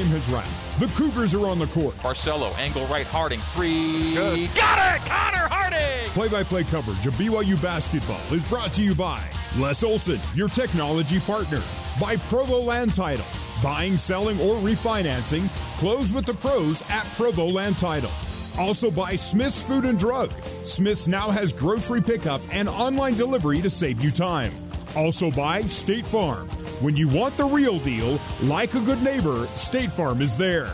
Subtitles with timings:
[0.00, 0.80] game has wrapped.
[0.80, 1.94] The Cougars are on the court.
[1.96, 4.14] Barcelo, angle right, Harding, three.
[4.14, 4.54] Good.
[4.54, 5.06] Got it!
[5.06, 6.08] Connor Harding!
[6.10, 9.22] Play by play coverage of BYU basketball is brought to you by
[9.56, 11.62] Les Olson, your technology partner,
[12.00, 13.26] by Provo Land Title.
[13.62, 18.12] Buying, selling, or refinancing, close with the pros at Provo Land Title.
[18.58, 20.32] Also by Smith's Food and Drug.
[20.64, 24.69] Smith's now has grocery pickup and online delivery to save you time.
[24.96, 26.48] Also by State Farm.
[26.80, 30.70] When you want the real deal, like a good neighbor, State Farm is there.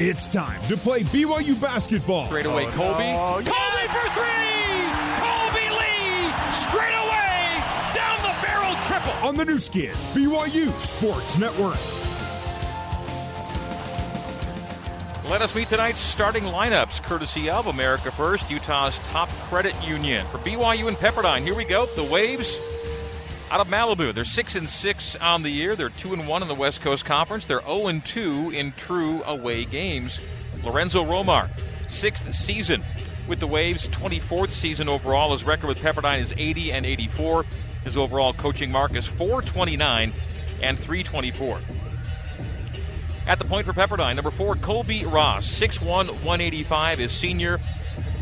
[0.00, 2.26] It's time to play BYU basketball.
[2.26, 3.14] Straight away, oh, Kolby.
[3.14, 3.52] Oh, no.
[3.52, 4.72] Kolby for three!
[5.20, 6.52] Kolby Lee!
[6.52, 7.62] Straight away!
[7.94, 9.28] Down the barrel triple!
[9.28, 11.78] On the Nu Skin, BYU Sports Network.
[15.30, 20.24] Let us meet tonight's starting lineups, courtesy of America First, Utah's top credit union.
[20.26, 21.86] For BYU and Pepperdine, here we go.
[21.94, 22.58] The Waves
[23.52, 24.14] out of Malibu.
[24.14, 25.76] They're six and six on the year.
[25.76, 27.44] They're two and one in the West Coast Conference.
[27.44, 30.20] They're zero and two in true away games.
[30.64, 31.50] Lorenzo Romar,
[31.86, 32.82] sixth season
[33.28, 35.32] with the Waves, 24th season overall.
[35.32, 37.44] His record with Pepperdine is 80 and 84.
[37.84, 40.14] His overall coaching mark is 429
[40.62, 41.60] and 324.
[43.26, 47.60] At the point for Pepperdine, number four, Colbey Ross, 6'1, 185, is senior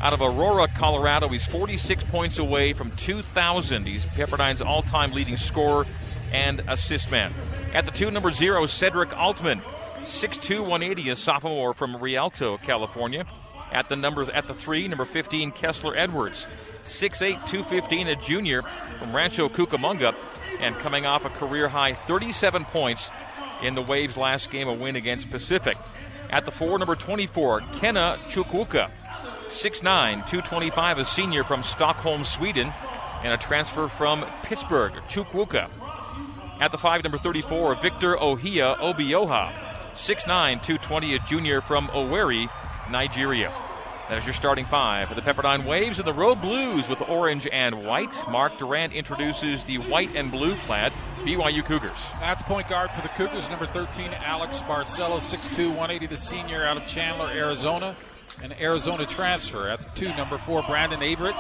[0.01, 1.29] out of Aurora, Colorado.
[1.29, 3.87] He's 46 points away from 2,000.
[3.87, 5.87] He's Pepperdine's all time leading scorer
[6.33, 7.35] and assist man.
[7.75, 9.63] At the two, number zero, Sedrick Altman,
[10.03, 13.27] 6'2, 180, a sophomore from Rialto, California.
[13.73, 16.49] At the numbers at the three, number 15, Kessler Edwards,
[16.83, 18.63] 6'8, 215, a junior
[18.99, 20.15] from Rancho Cucamonga,
[20.59, 23.11] and coming off a career high 37 points
[23.63, 25.77] in the Waves' last game, a win against Pacific.
[26.31, 28.91] At the four, number 24, Kene Chukwuka,
[29.51, 29.83] 6'9,
[30.29, 32.73] 225, a senior from Stockholm, Sweden,
[33.25, 35.69] and a transfer from Pittsburgh, Chukwuka.
[36.61, 39.53] At the five, number 34, Victor Ohia Obioha,
[39.93, 42.49] 6'9, 220, a junior from Owerri,
[42.91, 43.53] Nigeria.
[44.09, 47.49] That is your starting five for the Pepperdine Waves and the Road Blues with orange
[47.53, 48.17] and white.
[48.29, 52.07] Mark Durrant introduces the white and blue clad BYU Cougars.
[52.21, 56.77] That's point guard for the Cougars, number 13, Alex Barcelo, 6'2, 180, the senior out
[56.77, 57.97] of Chandler, Arizona.
[58.43, 59.69] An Arizona transfer.
[59.69, 61.35] At the two, number four, Brandon Averette,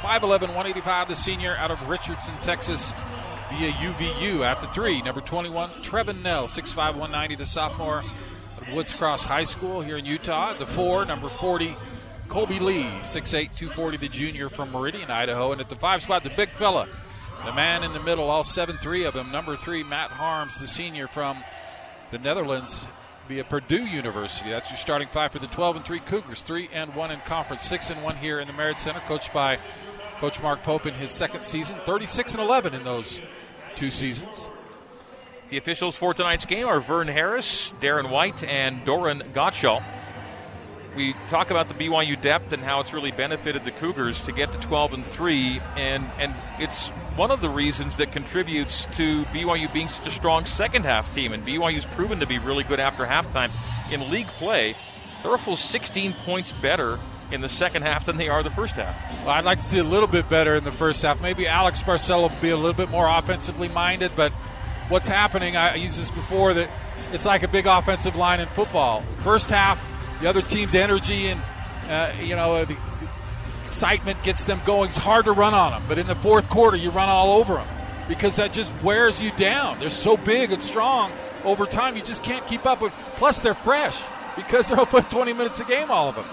[0.00, 2.92] 5'11, 185, the senior out of Richardson, Texas,
[3.52, 4.40] via UVU.
[4.40, 8.04] At the three, number 21, Trevin Knell, 6'5, 190, the sophomore
[8.60, 10.52] at Woods Cross High School here in Utah.
[10.52, 11.74] At the four, number 40,
[12.28, 15.52] Kolby Lee, 6'8, 240, the junior from Meridian, Idaho.
[15.52, 16.88] And at the five spot, the big fella,
[17.44, 19.30] the man in the middle, all seven, three of them.
[19.30, 21.42] Number three, Matt Haarms, the senior from
[22.10, 22.86] the Netherlands
[23.28, 24.50] via Purdue University.
[24.50, 27.62] That's your starting five for the 12 and 3 Cougars, 3 and 1 in conference,
[27.64, 29.58] 6 and 1 here in the Marriott Center, coached by
[30.18, 33.20] Coach Mark Pope in his second season, 36 and 11 in those
[33.74, 34.48] two seasons.
[35.50, 39.82] The officials for tonight's game are Vern Harris, Darren White, and Doran Gottschall.
[40.96, 44.52] We talk about the BYU depth and how it's really benefited the Cougars to get
[44.52, 49.72] to 12 and 3, and, and it's one of the reasons that contributes to BYU
[49.72, 51.32] being such a strong second half team.
[51.32, 53.50] And BYU's proven to be really good after halftime.
[53.90, 54.76] In league play,
[55.22, 56.98] they're a full 16 points better
[57.32, 58.96] in the second half than they are the first half.
[59.24, 61.20] Well, I'd like to see a little bit better in the first half.
[61.20, 64.32] Maybe Alex Barcelo will be a little bit more offensively minded, but
[64.88, 66.70] what's happening, I used this before, that
[67.12, 69.02] it's like a big offensive line in football.
[69.22, 69.80] First half,
[70.20, 71.40] the other team's energy and,
[71.88, 72.76] uh, you know, the
[73.66, 74.88] excitement gets them going.
[74.88, 77.54] It's hard to run on them, but in the fourth quarter, you run all over
[77.54, 77.66] them
[78.08, 79.80] because that just wears you down.
[79.80, 81.10] They're so big and strong
[81.44, 82.92] over time, you just can't keep up with.
[83.16, 84.02] Plus, they're fresh
[84.36, 86.24] because they're open 20 minutes a game, all of them.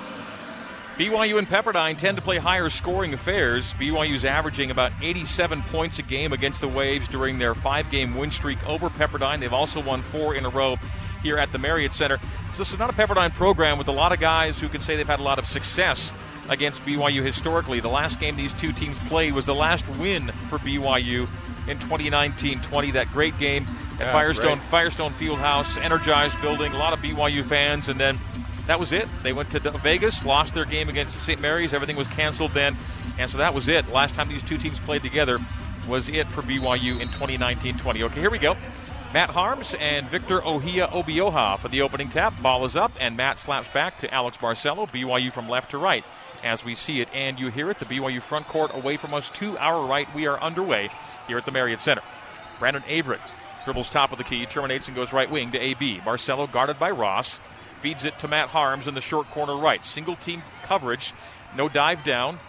[0.98, 3.74] BYU and Pepperdine tend to play higher scoring affairs.
[3.76, 8.30] BYU's averaging about 87 points a game against the Waves during their five game win
[8.30, 9.40] streak over Pepperdine.
[9.40, 10.78] They've also won four in a row
[11.24, 12.18] here at the Marriott Center.
[12.54, 14.96] So this is not a Pepperdine program with a lot of guys who can say
[14.96, 16.12] they've had a lot of success
[16.50, 17.80] against BYU historically.
[17.80, 21.28] The last game these two teams played was the last win for BYU
[21.68, 22.94] in 2019-20.
[22.94, 23.66] That great game
[24.00, 24.70] at Yeah, Firestone great.
[24.70, 28.20] Firestone Fieldhouse, energized building, a lot of BYU fans, and then
[28.68, 29.08] that was it.
[29.24, 31.40] They went to Vegas, lost their game against St.
[31.40, 31.74] Mary's.
[31.74, 32.76] Everything was canceled then,
[33.18, 33.90] and so that was it.
[33.90, 35.40] Last time these two teams played together
[35.88, 38.02] was it for BYU in 2019-20.
[38.04, 38.56] Okay, here we go.
[39.14, 42.42] Matt Haarms and Victor Ohia Obioha for the opening tap.
[42.42, 44.90] Ball is up, and Matt slaps back to Alex Barcelo.
[44.90, 46.06] BYU from left to right
[46.46, 47.80] as we see it and you hear it.
[47.80, 50.08] The BYU front court away from us to our right.
[50.16, 50.90] We are underway
[51.28, 52.04] here at the Marriott Center.
[52.58, 53.20] Brandon Averette
[53.66, 56.00] dribbles top of the key, terminates and goes right wing to AB.
[56.00, 57.42] Barcelo guarded by Ross.
[57.82, 59.84] Feeds it to Matt Haarms in the short corner right.
[59.84, 61.14] Single team coverage,
[61.58, 62.40] no dive down.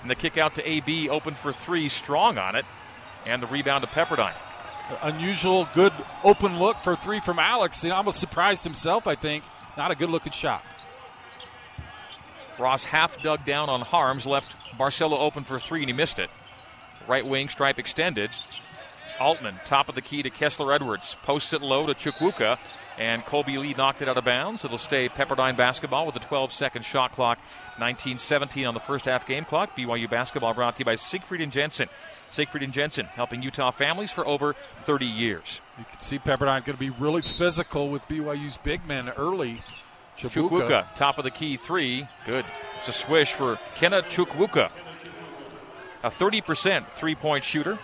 [0.00, 2.64] And the kick out to AB, open for three, strong on it.
[3.26, 4.32] And the rebound to Pepperdine.
[5.02, 5.92] Unusual, good
[6.22, 7.82] open look for three from Alex.
[7.82, 9.42] He almost surprised himself, I think.
[9.76, 10.62] Not a good looking shot.
[12.58, 16.30] Ross half dug down on Haarms, left Barcelo open for three, and he missed it.
[17.08, 18.34] Right wing stripe extended.
[19.20, 21.16] Altman, top of the key to Kessler Edwards.
[21.22, 22.58] Posts it low to Chukwuka,
[22.98, 24.64] and Kolby Lee knocked it out of bounds.
[24.64, 27.38] It'll stay Pepperdine basketball with a 12 second shot clock.
[27.78, 29.76] 1917 on the first half game clock.
[29.76, 31.88] BYU basketball brought to you by Siegfried and Jensen.
[32.30, 35.60] Siegfried and Jensen, helping Utah families for over 30 years.
[35.78, 39.62] You can see Pepperdine going to be really physical with BYU's big men early.
[40.18, 40.48] Chukwuka.
[40.50, 42.06] Chukwuka, top of the key three.
[42.24, 42.44] Good.
[42.78, 44.70] It's a swish for Kene Chukwuka.
[46.02, 47.78] A 30% three point shooter.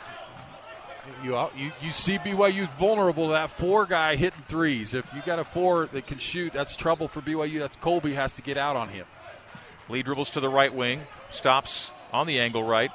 [1.25, 4.95] You, you, you see BYU vulnerable to that four guy hitting threes.
[4.95, 7.59] If you got a four that can shoot, that's trouble for BYU.
[7.59, 9.07] That's Kolby has to get out on him.
[9.89, 12.93] Lee dribbles to the right wing, stops on the angle right,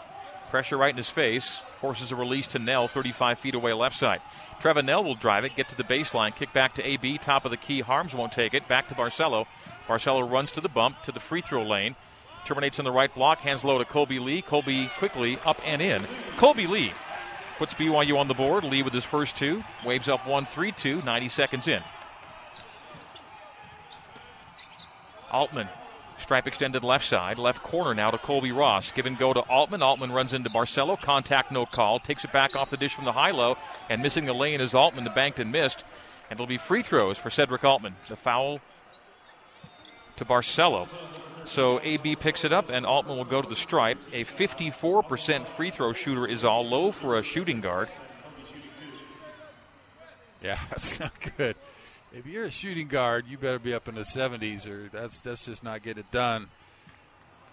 [0.49, 4.21] pressure right in his face, forces a release to Knell, 35 feet away left side.
[4.59, 7.51] Trevin Knell will drive it, get to the baseline, kick back to AB, top of
[7.51, 7.81] the key.
[7.81, 8.67] Haarms won't take it.
[8.67, 9.45] Back to Barcelo.
[9.88, 11.95] Barcelo runs to the bump, to the free throw lane.
[12.45, 14.41] Terminates in the right block, hands low to Kolby Lee.
[14.41, 16.07] Kolby quickly up and in.
[16.38, 16.94] Kolby Lee
[17.57, 18.63] puts BYU on the board.
[18.63, 19.63] Lee with his first two.
[19.85, 21.83] Waves up 1 3 2, 90 seconds in.
[25.31, 25.67] Altman
[26.19, 28.91] Stripe extended left side, left corner now to Colbey Ross.
[28.91, 29.83] Give and go to Altman.
[29.83, 30.99] Altman runs into Barcelo.
[30.99, 31.99] Contact, no call.
[31.99, 33.57] Takes it back off the dish from the high low,
[33.89, 35.03] and missing the lane is Altman.
[35.03, 35.83] The banked and missed.
[36.29, 37.95] And it'll be free throws for Sedrick Altman.
[38.09, 38.59] The foul
[40.15, 40.89] to Barcelo.
[41.45, 43.99] So AB picks it up, and Altman will go to the stripe.
[44.11, 47.89] A 54% free throw shooter is all low for a shooting guard.
[50.43, 51.55] Yeah, that's not good
[52.13, 55.45] if you're a shooting guard, you better be up in the 70s, or that's that's
[55.45, 56.48] just not get it done.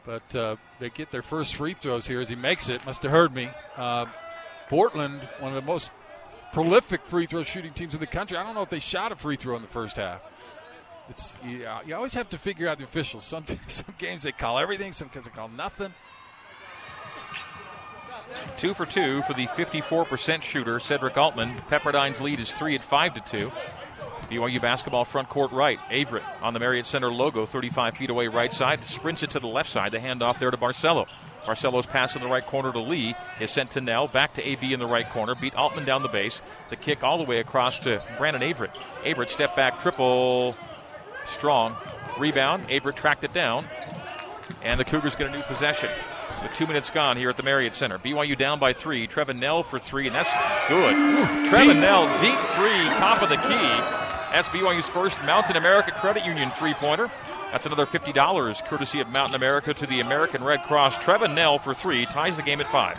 [0.05, 2.85] But uh, they get their first free throws here as he makes it.
[2.85, 3.49] Must have heard me.
[3.77, 4.07] Uh,
[4.69, 5.93] Portland, one of the most
[6.53, 8.37] prolific free throw shooting teams in the country.
[8.37, 10.21] I don't know if they shot a free throw in the first half.
[11.09, 13.25] It's you, you always have to figure out the officials.
[13.35, 15.93] Some some games they call everything, some games they call nothing.
[18.57, 21.55] Two for two for the 54% shooter Sedrick Altman.
[21.69, 23.53] Pepperdine's lead is three at five to two.
[24.25, 25.79] BYU basketball front court right.
[25.91, 28.85] Averette on the Marriott Center logo, 35 feet away right side.
[28.87, 29.93] Sprints it to the left side.
[29.93, 31.09] The handoff there to Barcelo.
[31.45, 34.73] Barcelo's pass in the right corner to Lee is sent to Knell, Back to AB
[34.73, 35.35] in the right corner.
[35.35, 36.41] Beat Altman down the base.
[36.71, 38.77] The kick all the way across to Brandon Averette.
[39.05, 40.57] Averette step back triple.
[41.27, 41.77] Strong.
[42.19, 42.71] Rebound.
[42.71, 43.67] Averette tracked it down.
[44.63, 45.91] And the Cougars get a new possession.
[46.43, 47.99] With two minutes gone here at the Marriott Center.
[47.99, 49.07] BYU down by three.
[49.07, 50.31] Trevin Knell for three, and that's
[50.69, 50.95] good.
[51.47, 54.14] Trevin Knell deep three, top of the key.
[54.35, 57.09] That's BYU's first Mountain America Credit Union three pointer.
[57.53, 60.99] That's another $50 courtesy of Mountain America to the American Red Cross.
[60.99, 62.99] Trevin Knell for three ties the game at five.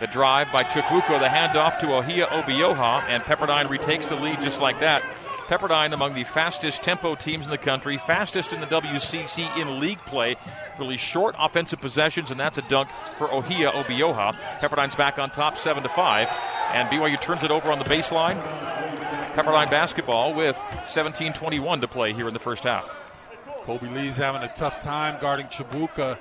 [0.00, 4.60] The drive by Chukwuka, the handoff to Ohia Obioha, and Pepperdine retakes the lead just
[4.60, 5.02] like that.
[5.48, 9.98] Pepperdine among the fastest tempo teams in the country, fastest in the WCC in league
[10.00, 10.36] play.
[10.78, 14.34] Really short offensive possessions, and that's a dunk for Ohia Obioha.
[14.58, 16.28] Pepperdine's back on top, seven to five,
[16.74, 18.38] and BYU turns it over on the baseline.
[19.32, 22.94] Pepperdine basketball with 17:21 to play here in the first half.
[23.64, 26.18] Kolby Lee's having a tough time guarding Chukwuka.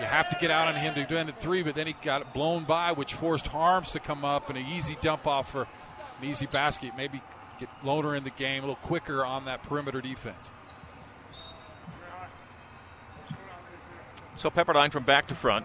[0.00, 2.34] You have to get out on him to do it three, but then he got
[2.34, 5.68] blown by, which forced Haarms to come up and an easy dump off for
[6.20, 6.92] an easy basket.
[6.96, 7.22] Maybe
[7.58, 10.36] get Lohner in the game a little quicker on that perimeter defense.
[14.36, 15.64] So Pepperdine from back to front.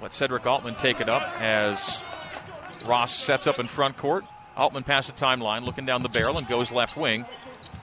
[0.00, 1.98] Let Sedrick Altman take it up as
[2.86, 4.24] Ross sets up in front court.
[4.56, 7.24] Altman past the timeline, looking down the barrel and goes left wing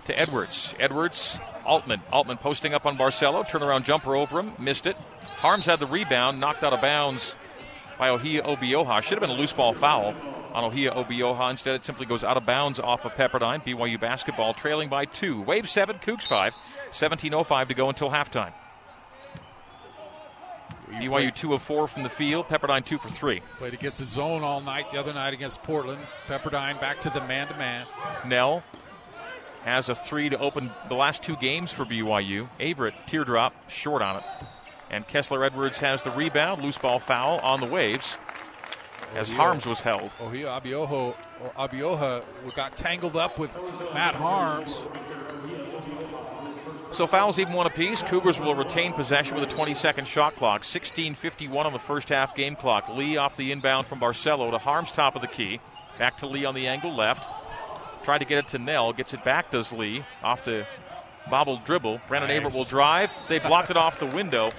[0.05, 0.75] to Edwards.
[0.79, 2.01] Edwards, Altman.
[2.12, 3.45] Altman posting up on Barcelo.
[3.45, 4.53] Turnaround jumper over him.
[4.59, 4.98] Missed it.
[5.39, 7.36] Haarms had the rebound, knocked out of bounds
[7.98, 9.01] by Ohia Obioha.
[9.01, 10.13] Should have been a loose ball foul
[10.53, 11.50] on Ohia Obioha.
[11.50, 13.63] Instead, it simply goes out of bounds off of Pepperdine.
[13.63, 15.41] BYU basketball trailing by two.
[15.41, 16.53] Wave seven, Cougs five.
[16.91, 18.53] 17.05 to go until halftime.
[20.91, 22.48] BYU two of four from the field.
[22.48, 23.41] Pepperdine two for three.
[23.58, 26.01] Played against the zone all night the other night against Portland.
[26.27, 27.86] Pepperdine back to the man to man.
[28.25, 28.63] Knell
[29.63, 32.48] has a three to open the last two games for BYU.
[32.60, 34.24] Averette teardrop short on it.
[34.89, 36.63] And Kessler Edwards has the rebound.
[36.63, 38.18] Loose ball foul on the waves
[39.16, 40.12] as Haarms was held.
[40.20, 41.16] Oh, he Abioho,
[41.58, 42.24] Abioha
[42.56, 43.56] got tangled up with
[43.94, 44.75] Matt Haarms.
[46.92, 48.01] So fouls even one apiece.
[48.01, 50.63] Cougars will retain possession with a 20 second shot clock.
[50.63, 52.89] 16:51 on the first half game clock.
[52.89, 55.60] Lee off the inbound from Barcelo to Harms top of the key.
[56.00, 57.28] Back to Lee on the angle left.
[58.04, 58.94] Tried to get it to Knell.
[58.94, 59.51] Gets it back.
[59.51, 60.66] Does Lee off the
[61.30, 62.01] bobbled dribble.
[62.08, 62.38] Brandon nice.
[62.38, 63.12] Averette will drive.
[63.28, 64.51] They blocked it off the window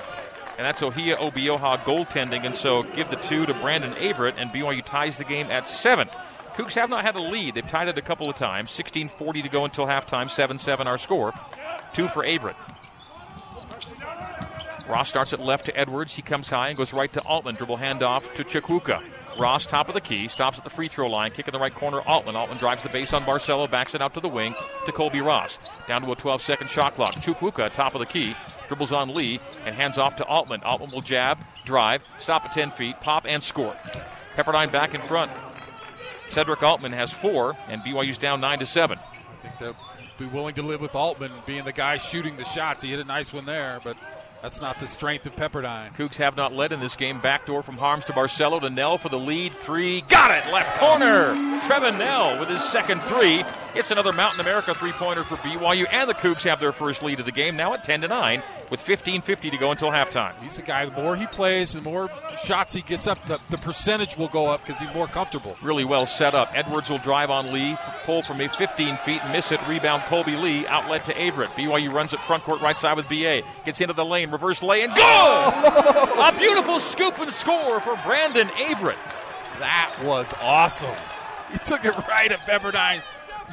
[0.61, 2.45] and that's Ohia Obioha goaltending.
[2.45, 6.07] And so give the two to Brandon Averette, and BYU ties the game at seven.
[6.55, 7.55] Cougs have not had a lead.
[7.55, 8.71] They've tied it a couple of times.
[8.71, 10.29] 16:40 to go until halftime.
[10.29, 11.33] 7-7 our score.
[11.95, 12.57] Two for Averette.
[14.87, 16.13] Ross starts at left to Edwards.
[16.13, 17.55] He comes high and goes right to Altman.
[17.55, 19.03] Dribble handoff to Chukwuka.
[19.39, 21.75] Ross, top of the key, stops at the free throw line, kick in the right
[21.75, 22.01] corner.
[22.01, 22.37] Altman.
[22.37, 24.55] Altman drives the base on Barcelo, backs it out to the wing
[24.87, 25.59] to Colbey Ross.
[25.87, 27.15] Down to a 12 second shot clock.
[27.15, 28.35] Chukwuka, top of the key,
[28.69, 30.63] dribbles on Lee and hands off to Altman.
[30.63, 33.75] Altman will jab, drive, stop at 10 feet, pop, and score.
[34.37, 35.31] Pepperdine back in front.
[36.31, 38.99] Sedrick Altman has four, and BYU's down 9 to 7.
[38.99, 39.77] I think they'll
[40.19, 42.83] be willing to live with Altman being the guy shooting the shots.
[42.83, 43.97] He hit a nice one there, but
[44.43, 45.95] that's not the strength of Pepperdine.
[45.97, 47.21] Cougs have not led in this game.
[47.21, 49.53] Backdoor from Haarms to Barcelo to Knell for the lead.
[49.53, 50.01] Three.
[50.03, 50.53] Got it!
[50.53, 51.35] Left corner.
[51.61, 53.45] Trevin Knell with his second three.
[53.75, 57.21] It's another Mountain America three pointer for BYU, and the Cougs have their first lead
[57.21, 60.33] of the game now at 10 to 9 with 15.50 to go until halftime.
[60.43, 62.09] He's a guy, the more he plays, the more
[62.45, 65.57] shots he gets up, the, the percentage will go up because he's more comfortable.
[65.63, 66.51] Really well set up.
[66.55, 70.67] Edwards will drive on Lee, pull from a 15 feet, miss it, rebound Kolby Lee,
[70.67, 71.51] outlet to Averette.
[71.51, 73.43] BYU runs it front court right side with BA.
[73.65, 75.03] Gets into the lane, reverse lay, and good!
[75.03, 78.99] a beautiful scoop and score for Brandon Averette.
[79.59, 80.95] That was awesome.
[81.53, 83.03] He took it right at Pepperdine.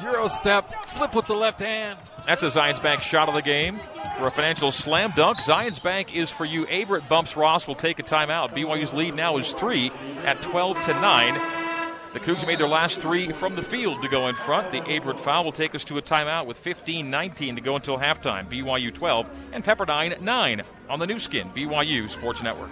[0.02, 1.98] Euro step, flip with the left hand.
[2.26, 3.80] That's a Zions Bank shot of the game.
[4.18, 6.66] For a financial slam dunk, Zions Bank is for you.
[6.66, 8.50] Averette bumps Ross, will take a timeout.
[8.50, 9.90] BYU's lead now is three
[10.24, 11.67] at 12 to 9.
[12.10, 14.72] The Cougs made their last three from the field to go in front.
[14.72, 17.98] The Averette foul will take us to a timeout with 15 19 to go until
[17.98, 18.50] halftime.
[18.50, 22.70] BYU 12 and Pepperdine 9 on the Nu Skin, BYU Sports Network.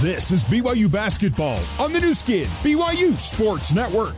[0.00, 4.16] This is BYU Basketball on the Nu Skin, BYU Sports Network.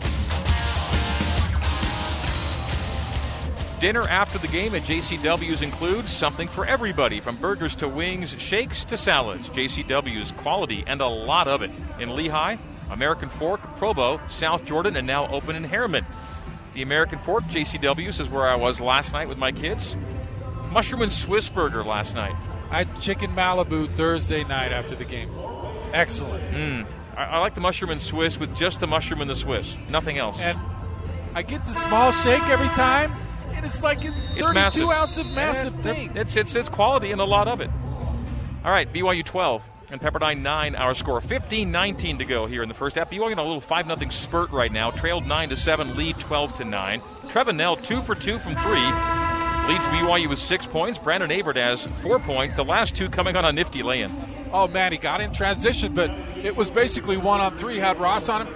[3.79, 8.87] Dinner after the game at JCW's includes something for everybody from burgers to wings, shakes
[8.87, 9.51] to salads.
[9.51, 11.71] JCW's quality and a lot of it.
[12.01, 12.59] In Lehi,
[12.91, 16.05] American Fork, Provo, South Jordan, and now open in Herriman.
[16.75, 19.97] The American Fork, JCW's, is where I was last night with my kids.
[20.73, 22.35] Mushroom and Swiss burger last night.
[22.71, 25.31] I had chicken Malibu Thursday night after the game.
[25.93, 26.43] Excellent.
[26.53, 26.87] Mm.
[27.17, 30.19] I, I like the mushroom and Swiss with just the mushroom and the Swiss, nothing
[30.19, 30.41] else.
[30.41, 30.59] And
[31.35, 33.13] I get the small shake every time,
[33.55, 34.91] and it's like a 32 massive.
[34.91, 36.17] ounce of massive Yeah, thing.
[36.17, 37.71] It's, it's, it's quality and a lot of it.
[38.65, 41.21] All right, BYU 12 and Pepperdine 9, our score.
[41.21, 43.11] 15 19 to go here in the first half.
[43.11, 44.91] BYU in a little 5 0 spurt right now.
[44.91, 47.01] Trailed 9 to 7, lead 12 to 9.
[47.29, 48.73] Trevin Knell, 2 for 2 from 3.
[49.69, 50.99] Leads BYU with 6 points.
[50.99, 52.57] Brandon Averette has 4 points.
[52.57, 54.13] The last two coming on a nifty lay in.
[54.53, 56.11] Oh man, he got in transition, but
[56.43, 57.79] it was basically one on three.
[57.79, 58.55] Had Ross on him,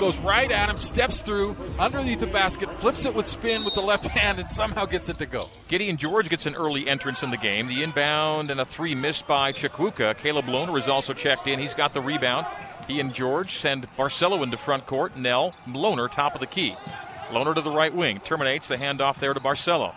[0.00, 3.82] goes right at him, steps through underneath the basket, flips it with spin with the
[3.82, 5.50] left hand, and somehow gets it to go.
[5.68, 7.68] Gideon George gets an early entrance in the game.
[7.68, 10.16] The inbound and a three missed by Chukwuka.
[10.16, 11.58] Caleb Lohner is also checked in.
[11.58, 12.46] He's got the rebound.
[12.88, 15.18] He and George send Barcelo into front court.
[15.18, 16.74] Knell, Lohner, top of the key.
[17.28, 18.20] Lohner to the right wing.
[18.20, 19.94] Terminates the handoff there to Barcelo.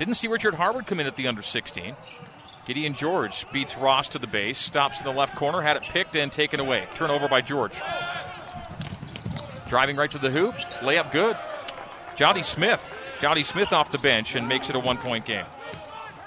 [0.00, 1.94] Didn't see Richard Harward come in at the under 16.
[2.66, 6.16] Gideon George beats Ross to the base, stops in the left corner, had it picked
[6.16, 6.86] and taken away.
[6.94, 7.80] Turnover by George.
[9.72, 11.34] Driving right to the hoop, layup good.
[12.14, 12.94] Johnny Smith.
[13.22, 15.46] Johnny Smith off the bench and makes it a one point game.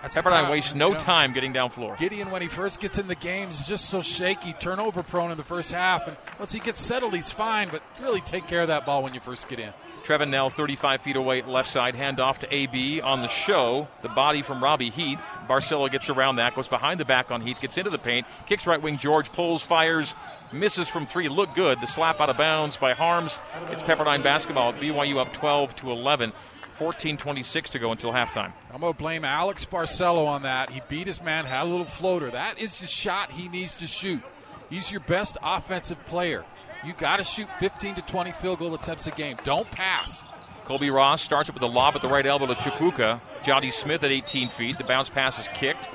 [0.02, 1.96] That's Pepperdine wastes no you know, time getting down floor.
[2.00, 5.38] Gideon, when he first gets in the games, is just so shaky, turnover prone in
[5.38, 6.08] the first half.
[6.08, 9.14] And once he gets settled, he's fine, but really take care of that ball when
[9.14, 9.72] you first get in.
[10.06, 13.88] Trevin Knell, 35 feet away, left side, handoff to AB on the show.
[14.04, 15.20] The body from Robbie Heath.
[15.50, 18.68] Barcelo gets around that, goes behind the back on Heath, gets into the paint, kicks
[18.68, 19.00] right wing.
[19.00, 20.14] George pulls, fires,
[20.54, 21.28] misses from three.
[21.28, 21.82] Look good.
[21.82, 23.40] The slap out of bounds by Haarms.
[23.72, 24.74] It's Pepperdine basketball.
[24.74, 26.34] BYU up 12 to 11.
[26.78, 28.52] 14:26 to go until halftime.
[28.72, 30.70] I'm to blame Alex Barcelo on that.
[30.70, 32.30] He beat his man, had a little floater.
[32.30, 34.22] That is the shot he needs to shoot.
[34.70, 36.44] He's your best offensive player.
[36.86, 39.38] You got to shoot 15 to 20 field goal attempts a game.
[39.44, 40.24] Don't pass.
[40.66, 43.20] Colbey Ross starts it with a lob at the right elbow to Chukwuka.
[43.44, 44.78] Johnny Smith at 18 feet.
[44.78, 45.90] The bounce pass is kicked.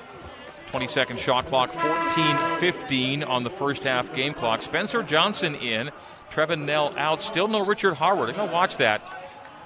[0.68, 4.62] 20 second shot clock, 14 15 on the first half game clock.
[4.62, 5.90] Spencer Johnson in,
[6.30, 7.22] Trevin Knell out.
[7.22, 8.28] Still no Richard Harward.
[8.28, 9.02] I'm going to watch that.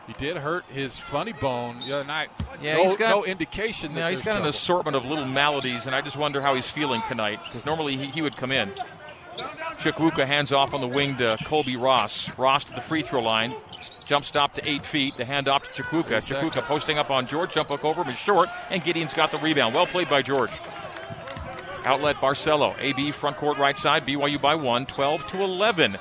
[0.07, 2.29] He did hurt his funny bone the other night.
[2.61, 5.87] Yeah, no, he's got- no indication that Now, he's got an assortment of little maladies,
[5.87, 8.71] and I just wonder how he's feeling tonight because normally he, he would come in.
[9.79, 12.31] Chukwuka hands off on the wing to Colbey Ross.
[12.39, 13.55] Ross to the free throw line.
[14.07, 15.17] Jump stop to eight feet.
[15.17, 16.19] The handoff to Chukwuka.
[16.19, 17.53] Chukwuka posting up on George.
[17.53, 19.75] Jump hook over him is short, and Gideon's got the rebound.
[19.75, 20.53] Well played by George.
[21.85, 22.75] Outlet Barcelo.
[22.79, 24.07] AB front court right side.
[24.07, 24.87] BYU by one.
[24.87, 25.99] 12 to 11.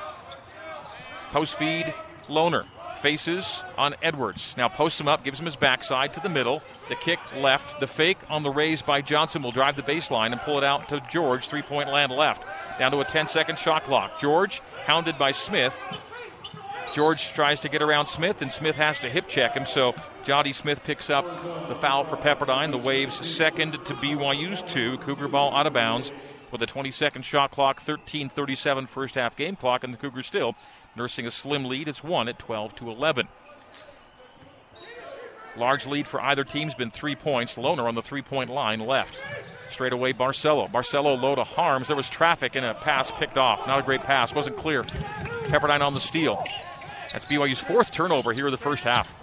[1.32, 1.94] Post feed
[2.28, 2.66] Lohner.
[3.04, 4.56] Faces on Edwards.
[4.58, 6.64] Now posts him up, gives him his backside to the middle.
[6.88, 7.82] The kick left.
[7.82, 10.88] The fake on the raise by Johnson will drive the baseline and pull it out
[10.88, 11.50] to George.
[11.50, 12.44] Three point land left.
[12.80, 14.22] Down to a 10 second shot clock.
[14.22, 15.78] George, hounded by Smith.
[16.94, 19.66] George tries to get around Smith, and Smith has to hip check him.
[19.66, 19.94] So
[20.24, 21.26] Jody Smith picks up
[21.68, 22.72] the foul for Pepperdine.
[22.72, 24.98] The Waves second to BYU's two.
[25.00, 26.14] Cougar ball out of bounds
[26.52, 30.28] with a 20 second shot clock, 13 37 first half game clock, and the Cougars
[30.28, 30.56] still
[30.96, 31.88] nursing a slim lead.
[31.88, 33.28] It's one at 12 to 11.
[35.56, 37.56] Large lead for either team's been three points.
[37.56, 39.22] Lohner on the three point line left.
[39.70, 40.72] Straight away, Barcelo.
[40.72, 41.88] Barcelo low to Haarms.
[41.88, 43.66] There was traffic and a pass picked off.
[43.68, 44.34] Not a great pass.
[44.34, 44.84] Wasn't clear.
[44.84, 46.44] Pepperdine on the steal.
[47.12, 49.14] That's BYU's fourth turnover here in the first half.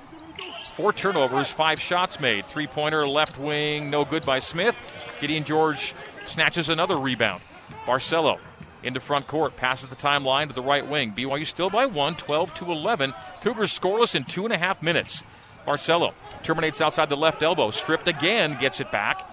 [0.76, 2.46] Four turnovers, five shots made.
[2.46, 4.80] Three pointer, left wing, no good by Smith.
[5.20, 5.94] Gideon George
[6.26, 7.42] snatches another rebound.
[7.84, 8.38] Barcelo
[8.82, 11.12] into front court, passes the timeline to the right wing.
[11.12, 13.14] BYU still by one, 12 to 11.
[13.42, 15.22] Cougars scoreless in two and a half minutes.
[15.66, 19.26] Barcelo terminates outside the left elbow, stripped again, gets it back.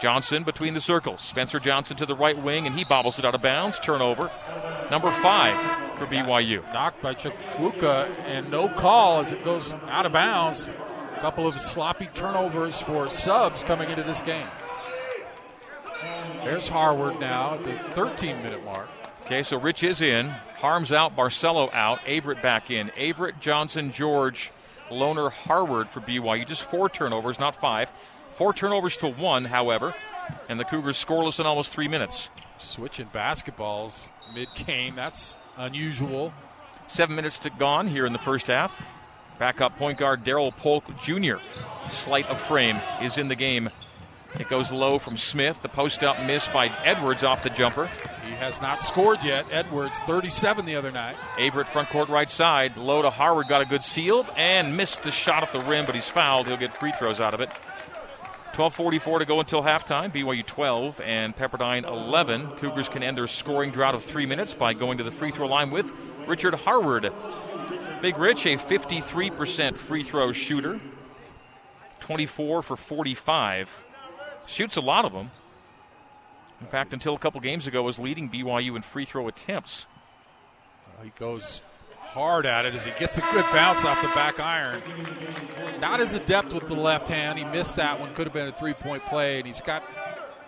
[0.00, 1.20] Johnson between the circles.
[1.22, 3.78] Spencer Johnson to the right wing, and he bobbles it out of bounds.
[3.78, 4.30] Turnover.
[4.90, 5.56] Number five
[5.98, 6.62] for BYU.
[6.72, 10.68] Knocked by Chukwuka, and no call as it goes out of bounds.
[11.16, 14.46] A couple of sloppy turnovers for subs coming into this game.
[16.44, 18.88] There's Harward now at the 13 minute mark.
[19.22, 20.28] Okay, so Rich is in.
[20.60, 22.90] Haarms out, Barcelo out, Averette back in.
[22.98, 24.50] Averette, Johnson, George,
[24.90, 26.46] Lohner, Harward for BYU.
[26.46, 27.90] Just four turnovers, not five.
[28.36, 29.94] Four turnovers to one, however,
[30.48, 32.30] and the Cougars scoreless in almost three minutes.
[32.58, 36.32] Switching basketballs mid game, that's unusual.
[36.86, 38.72] Seven minutes to gone here in the first half.
[39.38, 41.36] Backup point guard Daryl Polk Jr.
[41.90, 43.70] Slight of frame is in the game
[44.34, 45.62] it goes low from Smith.
[45.62, 47.90] The post up miss by Edwards off the jumper.
[48.24, 49.46] He has not scored yet.
[49.50, 51.16] Edwards, 37 the other night.
[51.38, 52.76] Averette front court right side.
[52.76, 55.94] Low to Harward got a good seal and missed the shot at the rim, but
[55.94, 56.46] he's fouled.
[56.46, 57.50] He'll get free throws out of it.
[58.52, 60.12] 12:44 to go until halftime.
[60.12, 62.56] BYU 12 and Pepperdine 11.
[62.56, 65.46] Cougars can end their scoring drought of three minutes by going to the free throw
[65.46, 65.92] line with
[66.26, 67.12] Richard Harward.
[68.02, 70.80] Big Rich, a 53% free throw shooter,
[72.00, 73.84] 24 for 45
[74.48, 75.30] Shoots a lot of them.
[76.60, 79.86] In fact, until a couple games ago, was leading BYU in free throw attempts.
[80.86, 81.60] Well, he goes
[82.00, 84.82] hard at it as he gets a good bounce off the back iron.
[85.80, 87.38] Not as adept with the left hand.
[87.38, 88.14] He missed that one.
[88.14, 89.36] Could have been a three point play.
[89.36, 89.84] And he's got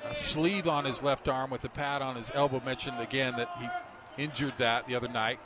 [0.09, 2.63] a sleeve on his left arm with a pad on his elbow.
[2.65, 5.39] Mentioned again that he injured that the other night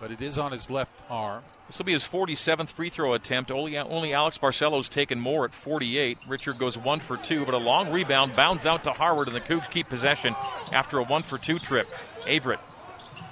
[0.00, 1.44] but it is on his left arm.
[1.66, 3.50] This will be his 47th free throw attempt.
[3.50, 6.18] Only, only Alex Barcelo's taken more at 48.
[6.26, 9.40] Richard goes one for two, but a long rebound bounds out to Harward, and the
[9.40, 10.34] Cougs keep possession
[10.72, 11.86] after a one for two trip.
[12.26, 12.60] Averette.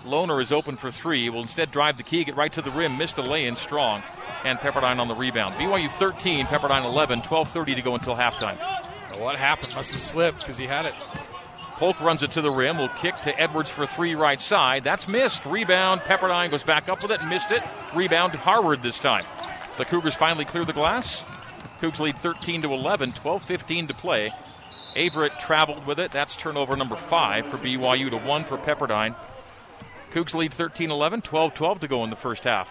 [0.03, 1.23] Lohner is open for three.
[1.23, 3.57] He will instead drive the key, get right to the rim, miss the lay in
[3.57, 4.03] strong,
[4.45, 5.55] and Pepperdine on the rebound.
[5.57, 8.59] BYU 13, Pepperdine 11, 12.30 to go until halftime.
[9.19, 9.75] what happened?
[9.75, 10.95] Must have slipped because he had it
[11.79, 12.77] Polk runs it to the rim.
[12.77, 14.83] Will kick to Edwards for three right side.
[14.83, 15.47] That's missed.
[15.47, 16.01] Rebound.
[16.01, 17.25] Pepperdine goes back up with it.
[17.27, 17.63] Missed it.
[17.95, 19.25] Rebound Harward this time.
[19.77, 21.25] The Cougars finally clear the glass.
[21.81, 23.13] Cougs lead 13 to 11.
[23.13, 24.31] 12-15 to play.
[24.97, 26.11] Averette traveled with it.
[26.11, 29.15] That's turnover number five for BYU to one for Pepperdine.
[30.11, 31.23] Cougs lead 13-11.
[31.23, 32.69] 12-12 to go in the first half.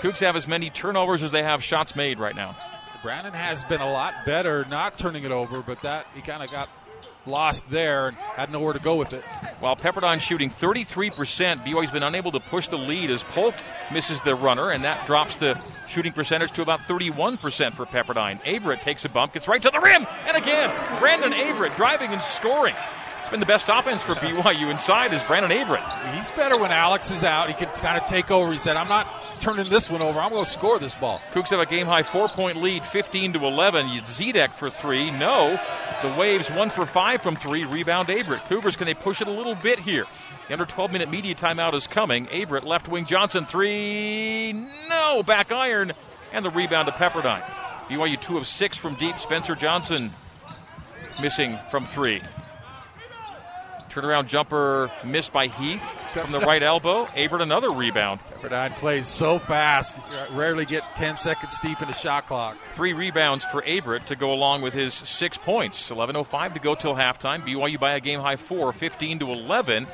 [0.00, 2.56] Cougs have as many turnovers as they have shots made right now.
[3.02, 6.50] Brandon has been a lot better not turning it over, but that he kind of
[6.50, 6.68] got
[7.26, 9.24] lost there and had nowhere to go with it.
[9.60, 13.54] While Pepperdine shooting 33%, BYU's been unable to push the lead as Polk
[13.92, 18.40] misses the runner, and that drops the shooting percentage to about 31% for Pepperdine.
[18.46, 22.22] Averette takes a bump, gets right to the rim, and again, Brandon Averette driving and
[22.22, 22.74] scoring.
[23.30, 26.16] Been the best offense for BYU inside is Brandon Averette.
[26.16, 27.46] He's better when Alex is out.
[27.46, 28.50] He can kind of take over.
[28.50, 29.06] He said, I'm not
[29.38, 30.18] turning this one over.
[30.18, 31.20] I'm going to score this ball.
[31.32, 33.86] Cougs have a game high four point lead, 15 to 11.
[33.86, 35.12] Zidek for three.
[35.12, 35.60] No.
[36.02, 37.64] The Waves one for five from three.
[37.64, 38.46] Rebound Averette.
[38.48, 40.06] Cougars, can they push it a little bit here?
[40.48, 42.28] The under 12 minute media timeout is coming.
[42.30, 44.52] Averette, left wing Johnson, three.
[44.88, 45.22] No.
[45.22, 45.92] Back iron.
[46.32, 47.44] And the rebound to Pepperdine.
[47.88, 49.20] BYU two of six from deep.
[49.20, 50.10] Spencer Johnson
[51.20, 52.20] missing from three.
[53.90, 57.06] Turnaround jumper missed by Heath from the right elbow.
[57.16, 58.20] Averette another rebound.
[58.20, 59.98] Pepperdine plays so fast.
[60.32, 62.56] Rarely get 10 seconds deep in the shot clock.
[62.74, 65.90] Three rebounds for Averette to go along with his six points.
[65.90, 67.44] 11.05 to go till halftime.
[67.46, 69.86] BYU by a game high four, 15 to 11.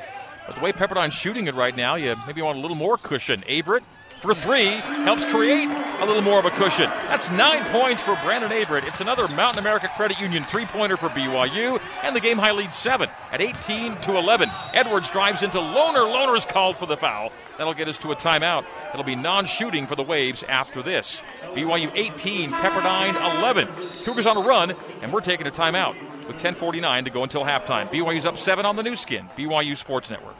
[0.46, 3.42] But the way Pepperdine's shooting it right now, you maybe want a little more cushion.
[3.48, 3.82] Averette
[4.20, 5.68] for three, helps create
[6.00, 6.86] a little more of a cushion.
[7.08, 8.88] That's nine points for Brandon Averette.
[8.88, 12.72] It's another Mountain America Credit Union three pointer for BYU, and the game high lead
[12.72, 14.50] seven at 18 to 11.
[14.74, 16.10] Edwards drives into Lohner.
[16.10, 17.30] Lohner's called for the foul.
[17.58, 18.64] That'll get us to a timeout.
[18.92, 21.22] It'll be non shooting for the Waves after this.
[21.54, 23.68] BYU 18, Pepperdine 11.
[24.04, 25.94] Cougars on a run, and we're taking a timeout
[26.26, 27.90] with 10:49 to go until halftime.
[27.90, 30.36] BYU's up seven on the Nu Skin, BYU Sports Network.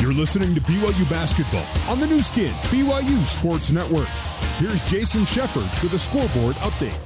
[0.00, 4.06] You're listening to BYU basketball on the Nu Skin, BYU Sports Network.
[4.58, 6.96] Here's Jason Shepard with a scoreboard update.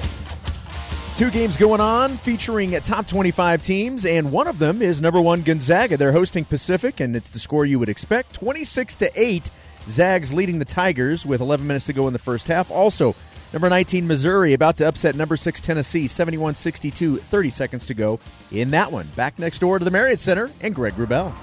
[1.16, 5.40] Two games going on featuring top 25 teams, and one of them is number one
[5.40, 5.96] Gonzaga.
[5.96, 9.50] They're hosting Pacific, and it's the score you would expect 26 to 8.
[9.88, 12.70] Zags leading the Tigers with 11 minutes to go in the first half.
[12.70, 13.16] Also,
[13.54, 18.20] number 19 Missouri about to upset number 6 Tennessee 71 62, 30 seconds to go
[18.50, 19.06] in that one.
[19.16, 21.34] Back next door to the Marriott Center and Greg Wrubell.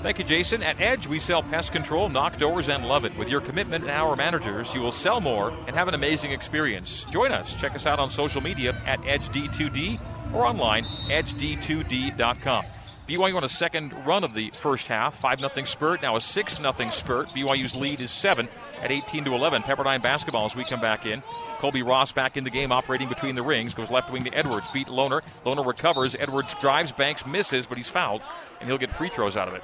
[0.00, 0.62] Thank you, Jason.
[0.62, 3.16] At Edge, we sell pest control, knock doors, and love it.
[3.18, 7.04] With your commitment and our managers, you will sell more and have an amazing experience.
[7.10, 7.52] Join us.
[7.54, 9.98] Check us out on social media at EdgeD2D
[10.32, 12.64] or online, edged2d.com.
[13.08, 16.56] BYU on a second run of the first half, 5 0 spurt, now a 6
[16.58, 17.30] 0 spurt.
[17.30, 18.48] BYU's lead is 7
[18.80, 19.62] at 18 to 11.
[19.62, 21.22] Pepperdine basketball as we come back in.
[21.58, 24.68] Colbey Ross back in the game, operating between the rings, goes left wing to Edwards,
[24.72, 25.22] beat Lohner.
[25.44, 26.14] Lohner recovers.
[26.14, 28.22] Edwards drives, Banks misses, but he's fouled,
[28.60, 29.62] and he'll get free throws out of it.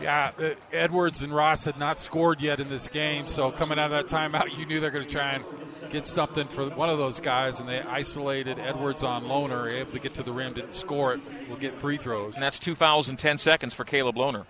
[0.00, 3.92] Yeah, uh, Edwards and Ross had not scored yet in this game, so coming out
[3.92, 5.44] of that timeout, you knew they're going to try and
[5.90, 9.98] get something for one of those guys, and they isolated Edwards on Lohner, able to
[9.98, 11.20] get to the rim, didn't score it.
[11.48, 12.34] Will get free throws.
[12.34, 14.44] And that's two fouls in 10 seconds for Caleb Lohner.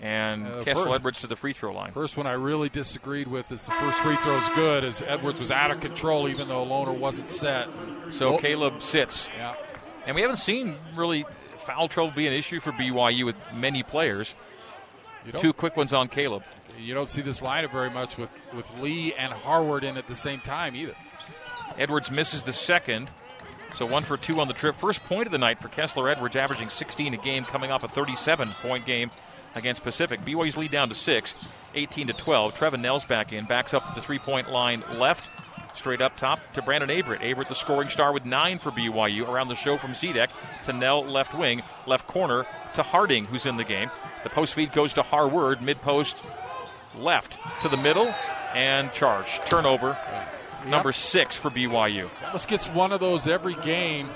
[0.00, 1.92] And uh, Kessler Edwards to the free throw line.
[1.92, 5.40] First one I really disagreed with is the first free throw is good, as Edwards
[5.40, 7.68] was out of control even though Lohner wasn't set.
[8.10, 8.38] So oh.
[8.38, 9.28] Caleb sits.
[9.36, 9.56] Yeah.
[10.06, 11.26] And we haven't seen really
[11.58, 14.34] foul trouble be an issue for BYU with many players.
[15.36, 16.42] Two quick ones on Caleb.
[16.78, 20.14] You don't see this lineup very much with, with Lee and Harward in at the
[20.14, 20.94] same time either.
[21.76, 23.10] Edwards misses the second.
[23.74, 24.76] So one for two on the trip.
[24.76, 27.88] First point of the night for Kessler Edwards, averaging 16 a game, coming off a
[27.88, 29.10] 37 point game
[29.54, 30.20] against Pacific.
[30.20, 31.34] BYU's lead down to six,
[31.74, 32.54] 18 to 12.
[32.54, 35.28] Trevin Knell's back in, backs up to the three point line left.
[35.74, 37.22] Straight up top to Brandon Averette.
[37.22, 39.28] Averette, the scoring star, with nine for BYU.
[39.28, 40.30] Around the show from Zidek
[40.64, 43.90] to Knell, left wing, left corner to Harding, who's in the game.
[44.24, 46.22] The post feed goes to Harward, mid post
[46.96, 48.12] left to the middle,
[48.54, 49.40] and charge.
[49.46, 50.66] Turnover, yep.
[50.66, 52.08] number six for BYU.
[52.26, 54.08] Almost gets one of those every game.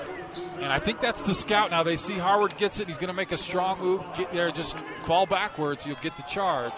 [0.56, 1.82] And I think that's the scout now.
[1.82, 2.86] They see Harward gets it.
[2.86, 4.02] He's going to make a strong move.
[4.16, 5.84] Get there, just fall backwards.
[5.84, 6.72] You'll get the charge.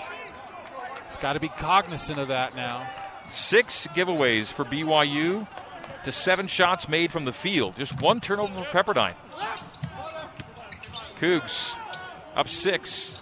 [1.06, 2.88] He's got to be cognizant of that now.
[3.30, 5.46] Six giveaways for BYU
[6.04, 7.76] to seven shots made from the field.
[7.76, 9.14] Just one turnover for Pepperdine.
[11.18, 11.74] Cougs
[12.34, 13.20] up six.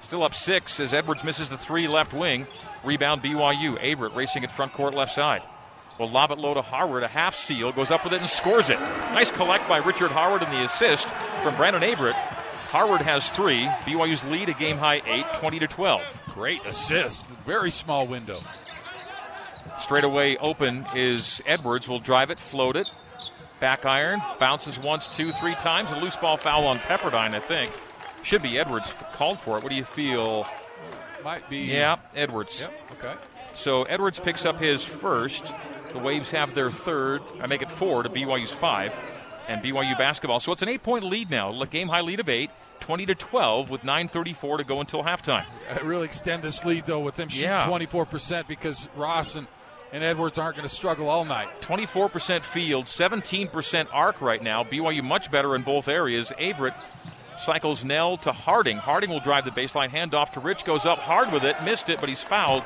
[0.00, 2.46] Still up six as Edwards misses the three left wing.
[2.84, 3.76] Rebound BYU.
[3.82, 5.42] Averette racing at front court left side.
[5.98, 7.02] Will lob it low to Harward.
[7.02, 7.72] A half seal.
[7.72, 8.80] Goes up with it and scores it.
[8.80, 11.08] Nice collect by Richard Harward and the assist
[11.42, 12.16] from Brandon Averette.
[12.70, 13.66] Harward has three.
[13.84, 16.00] BYU's lead a game high eight, 20 to 12.
[16.28, 17.26] Great assist.
[17.44, 18.40] Very small window.
[19.80, 21.88] Straight away open is Edwards.
[21.88, 22.92] Will drive it, float it.
[23.60, 24.22] Back iron.
[24.38, 25.92] Bounces once, two, three times.
[25.92, 27.70] A loose ball foul on Pepperdine, I think.
[28.22, 29.62] Should be Edwards called for it.
[29.62, 30.46] What do you feel?
[31.24, 31.58] Might be.
[31.58, 32.60] Yeah, Edwards.
[32.60, 32.72] Yep.
[32.98, 33.14] Okay.
[33.54, 35.52] So Edwards picks up his first.
[35.92, 37.22] The Waves have their third.
[37.40, 38.94] I make it four to BYU's five,
[39.48, 40.40] and BYU basketball.
[40.40, 41.64] So it's an eight-point lead now.
[41.64, 42.50] Game high lead of eight.
[42.80, 45.44] 20 to 12 with 9:34 to go until halftime.
[45.70, 47.66] I really extend this lead though with them shooting yeah.
[47.66, 49.46] 24% because Ross and,
[49.92, 51.48] and Edwards aren't going to struggle all night.
[51.60, 54.64] 24% field, 17% arc right now.
[54.64, 56.32] BYU much better in both areas.
[56.40, 56.74] Averette
[57.38, 58.76] Cycles Knell to Harding.
[58.76, 59.90] Harding will drive the baseline.
[59.90, 60.64] Handoff to Rich.
[60.64, 61.56] Goes up hard with it.
[61.64, 62.64] Missed it, but he's fouled.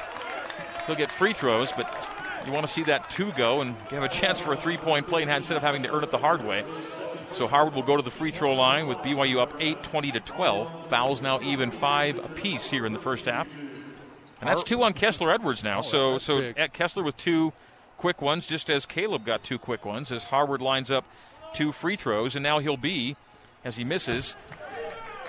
[0.87, 2.09] He'll get free throws, but
[2.47, 5.07] you want to see that two go and have a chance for a three point
[5.07, 6.65] play instead of having to earn it the hard way.
[7.33, 10.21] So Harward will go to the free throw line with BYU up 8 20 to
[10.21, 10.89] 12.
[10.89, 13.49] Fouls now even five apiece here in the first half.
[14.41, 15.79] And that's two on Kessler Edwards now.
[15.79, 16.59] Oh, so so big.
[16.59, 17.53] at Kessler with two
[17.97, 21.05] quick ones, just as Caleb got two quick ones, as Harward lines up
[21.55, 23.17] two free throws, and now he'll be,
[23.65, 24.37] as he misses,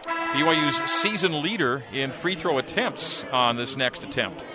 [0.06, 4.46] BYU's season leader in free throw attempts on this next attempt.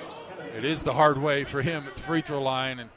[0.56, 2.90] It is the hard way for him at the free throw line, and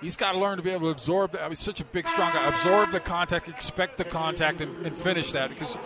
[0.00, 1.42] he's got to learn to be able to absorb that.
[1.42, 2.46] I mean, such a big, strong guy.
[2.48, 5.76] Absorb the contact, expect the contact, and, and finish that because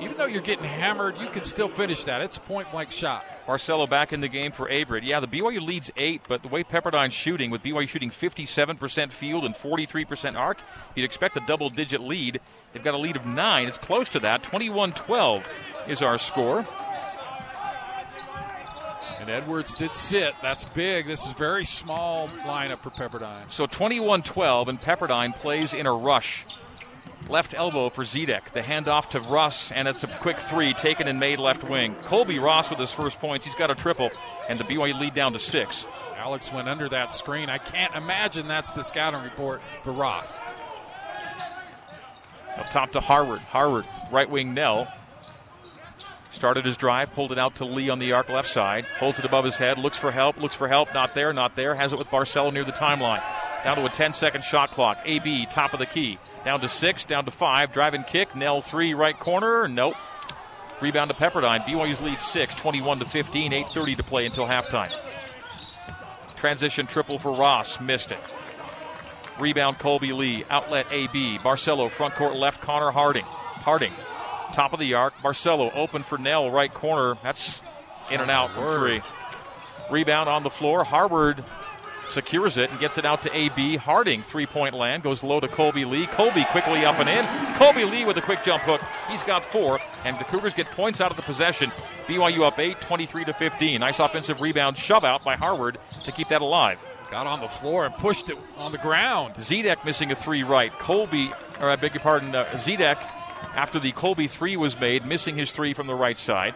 [0.00, 2.20] even though you're getting hammered, you can still finish that.
[2.22, 3.24] It's a point blank shot.
[3.46, 5.02] Barcelo back in the game for Averette.
[5.02, 9.44] Yeah, the BYU leads eight, but the way Pepperdine's shooting, with BYU shooting 57% field
[9.44, 10.58] and 43% arc,
[10.94, 12.40] you'd expect a double digit lead.
[12.72, 13.66] They've got a lead of nine.
[13.66, 14.42] It's close to that.
[14.42, 15.48] 21 12
[15.88, 16.66] is our score.
[19.18, 20.34] And Edwards did sit.
[20.40, 21.06] That's big.
[21.06, 23.52] This is very small lineup for Pepperdine.
[23.52, 26.46] So 21 12, and Pepperdine plays in a rush.
[27.30, 28.50] Left elbow for Zidek.
[28.50, 31.94] The handoff to Russ, and it's a quick three taken and made left wing.
[31.94, 33.44] Colbey Ross with his first points.
[33.44, 34.10] He's got a triple,
[34.48, 35.86] and the BYU lead down to six.
[36.16, 37.48] Alex went under that screen.
[37.48, 40.36] I can't imagine that's the scouting report for Ross.
[42.56, 43.38] Up top to Harward.
[43.38, 44.92] Harward, right wing Knell.
[46.32, 49.24] Started his drive, pulled it out to Lee on the arc left side, holds it
[49.24, 51.98] above his head, looks for help, looks for help, not there, not there, has it
[51.98, 53.22] with Barcelo near the timeline.
[53.64, 54.98] Down to a 10 second shot clock.
[55.04, 56.18] AB, top of the key.
[56.44, 59.94] Down to six, down to five, driving kick, Knell three, right corner, nope.
[60.80, 61.60] Rebound to Pepperdine.
[61.64, 64.90] BYU's lead six, 21 to 15, 8.30 to play until halftime.
[66.36, 68.20] Transition triple for Ross, missed it.
[69.38, 73.24] Rebound Kolby Lee, outlet AB, Barcelo, front court left, Connor Harding.
[73.24, 73.92] Harding
[74.52, 75.16] Top of the arc.
[75.18, 77.16] Barcelo open for Knell, right corner.
[77.22, 77.60] That's
[78.10, 79.00] in and out for three.
[79.90, 80.82] Rebound on the floor.
[80.84, 81.44] Harward
[82.10, 83.76] secures it and gets it out to AB.
[83.76, 86.06] Harding, three point land, goes low to Kolby Lee.
[86.06, 87.24] Kolby quickly up and in.
[87.54, 88.80] Kolby Lee with a quick jump hook.
[89.08, 91.72] He's got four, and the Cougars get points out of the possession.
[92.06, 93.80] BYU up 8, 23 to 15.
[93.80, 96.78] Nice offensive rebound shove out by Harward to keep that alive.
[97.10, 99.34] Got on the floor and pushed it on the ground.
[99.34, 100.72] Zidek missing a three right.
[100.78, 102.98] Colby, or I beg your pardon, uh, Zidek
[103.54, 106.54] after the Colby three was made, missing his three from the right side.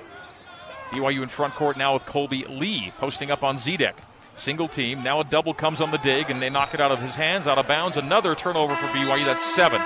[0.91, 3.95] BYU in front court now with Kolby Lee posting up on Zidek.
[4.37, 5.03] Single team.
[5.03, 7.47] Now a double comes on the dig, and they knock it out of his hands,
[7.47, 7.97] out of bounds.
[7.97, 9.25] Another turnover for BYU.
[9.25, 9.81] That's seven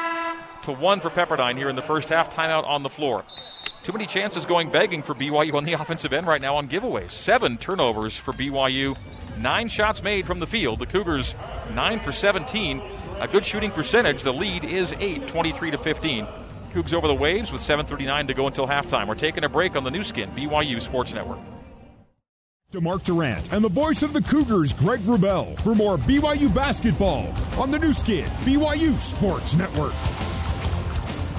[0.63, 2.35] to one for Pepperdine here in the first half.
[2.35, 3.25] Timeout on the floor.
[3.83, 7.11] Too many chances going begging for BYU on the offensive end right now on giveaways.
[7.11, 8.97] Seven turnovers for BYU.
[9.39, 10.79] Nine shots made from the field.
[10.81, 11.35] The Cougars
[11.73, 12.83] nine for 17.
[13.21, 14.23] A good shooting percentage.
[14.23, 16.27] The lead is eight, 23 to 15.
[16.73, 19.09] Cougs over the waves with 7.39 to go until halftime.
[19.09, 21.39] We're taking a break on the Nu Skin, BYU Sports Network.
[22.73, 27.33] To Mark Durrant and the voice of the Cougars, Greg Wrubell, for more BYU basketball
[27.59, 29.95] on the Nu Skin, BYU Sports Network.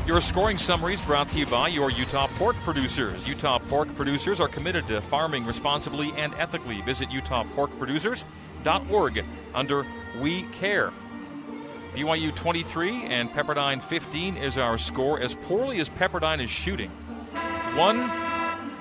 [0.08, 3.28] Your scoring summaries brought to you by your Utah pork producers.
[3.28, 6.82] Utah pork producers are committed to farming responsibly and ethically.
[6.82, 9.86] Visit utahporkproducers.org under
[10.20, 10.92] We Care.
[11.94, 15.20] BYU 23 and Pepperdine 15 is our score.
[15.20, 16.90] As poorly as Pepperdine is shooting,
[17.76, 18.10] one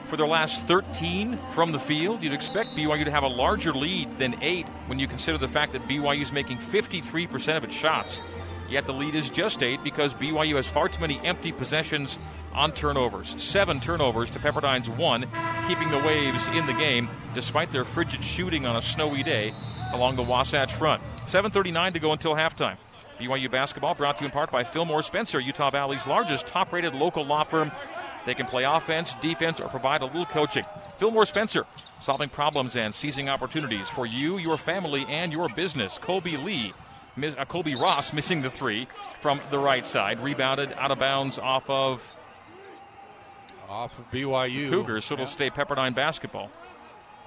[0.09, 2.23] for their last 13 from the field.
[2.23, 5.73] You'd expect BYU to have a larger lead than eight when you consider the fact
[5.73, 8.21] that BYU is making 53% of its shots.
[8.68, 12.18] Yet the lead is just eight because BYU has far too many empty possessions
[12.55, 13.40] on turnovers.
[13.42, 15.27] Seven turnovers to Pepperdine's one,
[15.66, 19.55] keeping the Waves in the game despite their frigid shooting on a snowy day
[19.92, 21.03] along the Wasatch front.
[21.27, 22.77] 7.39 to go until halftime.
[23.18, 26.94] BYU basketball brought to you in part by Fillmore Spencer, Utah Valley's largest top rated
[26.94, 27.73] local law firm.
[28.26, 30.64] They can play offense, defense, or provide a little coaching.
[30.98, 31.66] Fillmore Spencer,
[32.00, 35.98] solving problems and seizing opportunities for you, your family, and your business.
[35.98, 36.72] Kolby Lee,
[37.16, 38.88] uh, Colbey Ross missing the three
[39.20, 40.20] from the right side.
[40.20, 42.14] Rebounded out of bounds off of.
[43.68, 44.70] Off of BYU.
[44.70, 45.31] Cougars, so it'll yeah.
[45.31, 46.50] stay Pepperdine basketball.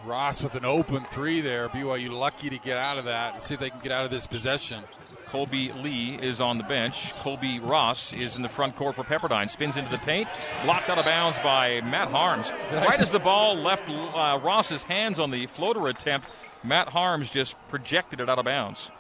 [0.06, 1.70] Ross with an open three there.
[1.70, 4.12] BYU lucky to get out of that and see if they can get out of
[4.12, 4.84] this possession.
[5.32, 7.14] Kolby Lee is on the bench.
[7.16, 9.50] Colbey Ross is in the front court for Pepperdine.
[9.50, 10.28] Spins into the paint.
[10.66, 12.52] Blocked out of bounds by Matt Haarms.
[12.74, 16.30] Right as the ball left uh, Ross's hands on the floater attempt,
[16.66, 18.92] Matt Haarms just projected it out of bounds.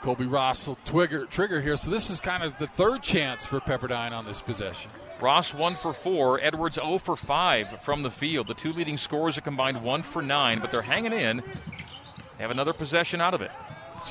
[0.00, 1.76] Colbey Ross will trigger, trigger here.
[1.76, 4.90] So this is kind of the third chance for Pepperdine on this possession.
[5.20, 6.40] Ross 1 for 4.
[6.40, 8.46] Edwards 0 for 5 from the field.
[8.46, 11.42] The two leading scorers are combined 1 for 9, but they're hanging in.
[12.38, 13.50] They have another possession out of it.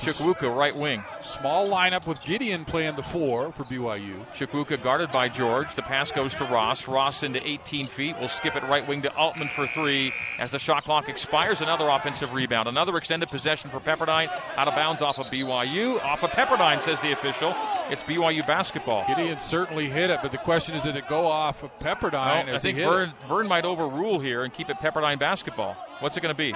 [0.00, 1.02] Chukwuka, right wing.
[1.22, 4.26] Small lineup with Gideon playing the four for BYU.
[4.32, 5.74] Chukwuka guarded by George.
[5.74, 6.88] The pass goes to Ross.
[6.88, 8.16] Ross into 18 feet.
[8.18, 10.12] We'll skip it right wing to Altman for three.
[10.38, 12.68] As the shot clock expires, another offensive rebound.
[12.68, 14.28] Another extended possession for Pepperdine.
[14.56, 16.02] Out of bounds off of BYU.
[16.02, 17.54] Off of Pepperdine, says the official.
[17.90, 19.04] It's BYU basketball.
[19.06, 22.46] Gideon certainly hit it, but the question is, did it go off of Pepperdine?
[22.46, 25.76] Well, I think Vern, Vern might overrule here and keep it Pepperdine basketball.
[26.00, 26.54] What's it going to be?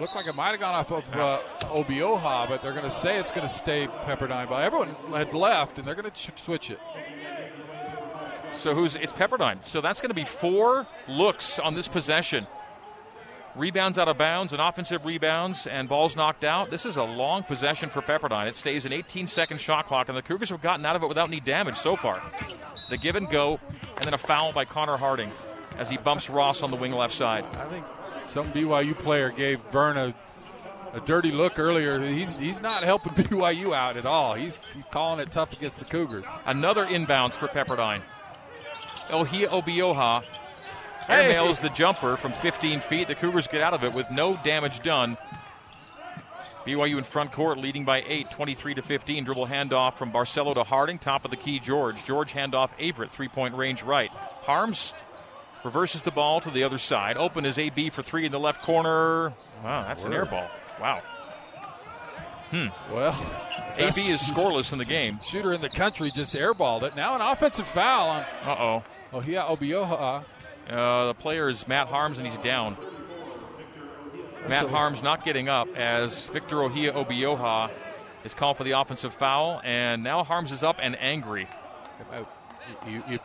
[0.00, 3.18] Looked like it might have gone off of uh, Obioha, but they're going to say
[3.18, 4.48] it's going to stay Pepperdine.
[4.48, 6.80] But everyone had left, and they're going to ch- switch it.
[8.52, 9.64] So who's it's Pepperdine.
[9.64, 12.46] So that's going to be four looks on this possession.
[13.54, 16.70] Rebounds out of bounds and offensive rebounds and balls knocked out.
[16.70, 18.48] This is a long possession for Pepperdine.
[18.48, 21.08] It stays an 18 second shot clock, and the Cougars have gotten out of it
[21.08, 22.20] without any damage so far.
[22.90, 23.60] The give and go,
[23.96, 25.30] and then a foul by Connor Harding
[25.78, 27.44] as he bumps Ross on the wing left side.
[27.56, 27.84] I think
[28.24, 30.14] some BYU player gave Vern a,
[30.92, 32.00] a dirty look earlier.
[32.04, 34.34] He's he's not helping BYU out at all.
[34.34, 36.24] He's, he's calling it tough against the Cougars.
[36.46, 38.02] Another inbounds for Pepperdine.
[39.10, 40.24] Ohia Obioha
[41.06, 41.28] Hey.
[41.28, 43.08] nails the jumper from 15 feet.
[43.08, 45.18] The Cougars get out of it with no damage done.
[46.66, 49.24] BYU in front court, leading by eight, 23 to 15.
[49.24, 50.98] Dribble handoff from Barcelo to Harding.
[50.98, 52.02] Top of the key, George.
[52.06, 54.10] George handoff, Averette, three point range right.
[54.46, 54.94] Haarms
[55.64, 57.16] reverses the ball to the other side.
[57.16, 59.32] Open is AB for three in the left corner.
[59.64, 60.12] Wow, that's Word.
[60.12, 60.48] an air ball.
[60.80, 61.02] Wow.
[62.50, 62.68] Hmm.
[62.92, 63.12] Well,
[63.76, 65.18] AB is scoreless in the game.
[65.24, 66.94] Shooter in the country just airballed it.
[66.94, 68.20] Now an offensive foul on.
[68.44, 68.84] Uh oh.
[69.12, 70.24] Oh yeah, Obioha.
[70.68, 72.76] Uh, the player is Matt Haarms and he's down.
[74.48, 77.70] Matt Haarms not getting up as Victor Ohia Obioha
[78.24, 81.46] is called for the offensive foul, and now Haarms is up and angry.
[82.86, 83.18] You, you,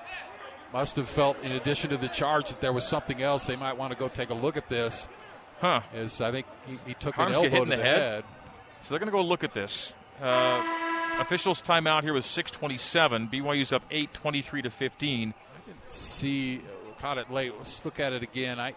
[0.74, 3.48] must have felt, in addition to the charge, that there was something else.
[3.48, 5.08] They might want to go take a look at this.
[5.60, 5.82] Huh?
[5.94, 7.98] Is I think he, he took Haarms an elbow to the, the head.
[7.98, 8.24] head.
[8.82, 9.94] So they're going to go look at this.
[10.22, 10.64] Uh,
[11.20, 13.32] officials timeout here with 6:27.
[13.32, 15.34] BYU's up 8, 23 to 15.
[15.34, 16.62] I didn't see
[17.00, 17.54] caught it late.
[17.58, 18.60] Let's look at it again.
[18.60, 18.74] I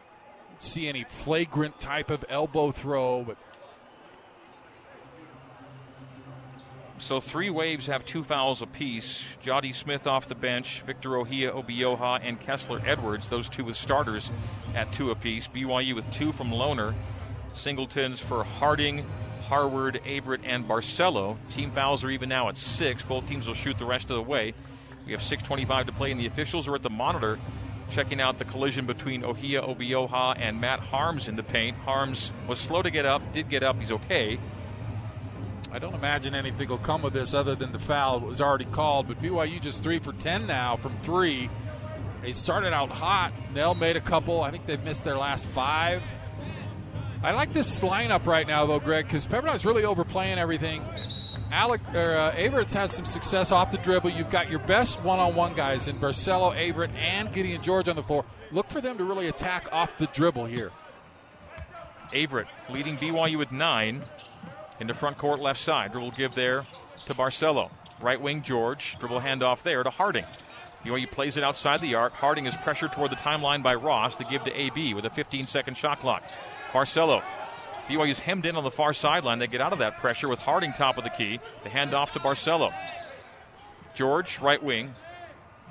[0.48, 3.36] didn't see any flagrant type of elbow throw, but
[7.02, 9.24] So three waves have two fouls apiece.
[9.40, 13.28] Jody Smith off the bench, Victor Ohia Obioha, and Kessler Edwards.
[13.28, 14.30] Those two with starters
[14.76, 15.48] at two apiece.
[15.48, 16.94] BYU with two from Lohner.
[17.54, 19.04] Singletons for Harding,
[19.48, 21.36] Harward, Averette, and Barcelo.
[21.50, 23.02] Team fouls are even now at six.
[23.02, 24.54] Both teams will shoot the rest of the way.
[25.04, 27.36] We have 6.25 to play, and the officials are at the monitor
[27.90, 31.76] checking out the collision between Ohia Obioha and Matt Haarms in the paint.
[31.84, 34.38] Haarms was slow to get up, did get up, he's okay.
[35.72, 38.66] I don't imagine anything will come of this other than the foul that was already
[38.66, 39.08] called.
[39.08, 41.48] But BYU just three for 10 now from three.
[42.20, 43.32] They started out hot.
[43.54, 44.42] Knell made a couple.
[44.42, 46.02] I think they've missed their last five.
[47.22, 50.84] I like this lineup right now, though, Greg, because Pepperdine's really overplaying everything.
[51.50, 54.10] Alec or uh, Averette's had some success off the dribble.
[54.10, 58.26] You've got your best one-on-one guys in Barcelo, Averette, and Gideon George on the floor.
[58.50, 60.70] Look for them to really attack off the dribble here.
[62.14, 64.02] Averette leading BYU with nine.
[64.80, 65.92] Into front court left side.
[65.92, 66.64] Dribble give there
[67.06, 67.70] to Barcelo.
[68.00, 68.96] Right wing George.
[68.98, 70.24] Dribble handoff there to Harding.
[70.84, 72.12] BYU plays it outside the arc.
[72.12, 74.16] Harding is pressured toward the timeline by Ross.
[74.16, 76.24] The give to AB with a 15 second shot clock.
[76.72, 77.22] Barcelo.
[77.88, 79.38] BYU's hemmed in on the far sideline.
[79.38, 81.38] They get out of that pressure with Harding top of the key.
[81.62, 82.72] The handoff to Barcelo.
[83.94, 84.94] George, right wing,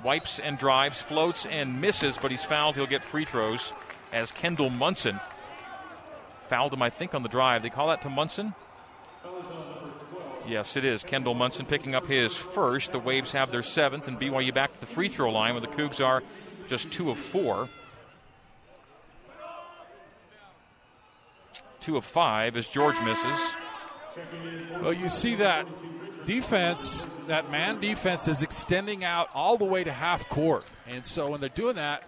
[0.04, 2.76] wipes and drives, floats and misses, but he's fouled.
[2.76, 3.72] He'll get free throws
[4.12, 5.18] as Kendall Munson
[6.48, 7.62] fouled him, I think, on the drive.
[7.62, 8.54] They call that to Munson.
[10.46, 11.04] Yes, it is.
[11.04, 12.92] Kendall Munson picking up his first.
[12.92, 15.68] The Waves have their seventh, and BYU back to the free throw line where the
[15.68, 16.22] Cougs are
[16.66, 17.68] just two of four.
[21.80, 23.40] Two of five as George misses.
[24.80, 25.66] Well, you see that
[26.24, 30.64] defense, that man defense is extending out all the way to half court.
[30.86, 32.04] And so when they're doing that,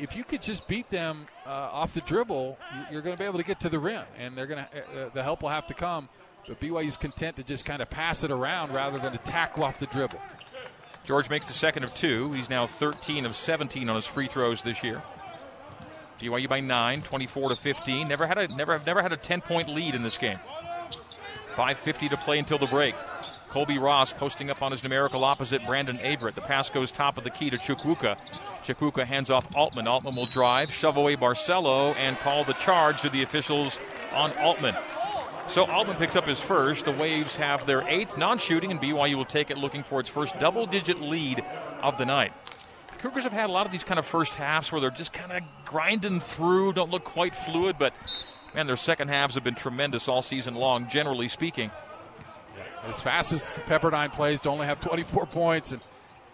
[0.00, 2.56] if you could just beat them uh, off the dribble,
[2.90, 5.08] you're going to be able to get to the rim, and they're going to uh,
[5.12, 6.08] the help will have to come
[6.48, 9.86] but BYU's content to just kind of pass it around rather than attack off the
[9.86, 10.20] dribble.
[11.04, 12.32] George makes the second of two.
[12.32, 15.02] He's now 13 of 17 on his free throws this year.
[16.18, 18.08] BYU by nine, 24 to 15.
[18.08, 20.38] Never had a never never had a 10 point lead in this game.
[21.54, 22.94] 5:50 to play until the break.
[23.50, 26.34] Colbey Ross posting up on his numerical opposite, Brandon Averette.
[26.34, 28.18] The pass goes top of the key to Chukwuka.
[28.62, 29.88] Chukwuka hands off Altman.
[29.88, 33.78] Altman will drive, shove away Barcelo, and call the charge to the officials
[34.12, 34.74] on Altman.
[35.48, 36.84] So Altman picks up his first.
[36.84, 40.08] The Waves have their eighth non shooting, and BYU will take it looking for its
[40.08, 41.42] first double digit lead
[41.82, 42.32] of the night.
[42.98, 45.32] Cougars have had a lot of these kind of first halves where they're just kind
[45.32, 47.94] of grinding through, don't look quite fluid, but
[48.54, 51.70] man, their second halves have been tremendous all season long, generally speaking.
[52.84, 55.80] As fast as Pepperdine plays to only have 24 points, and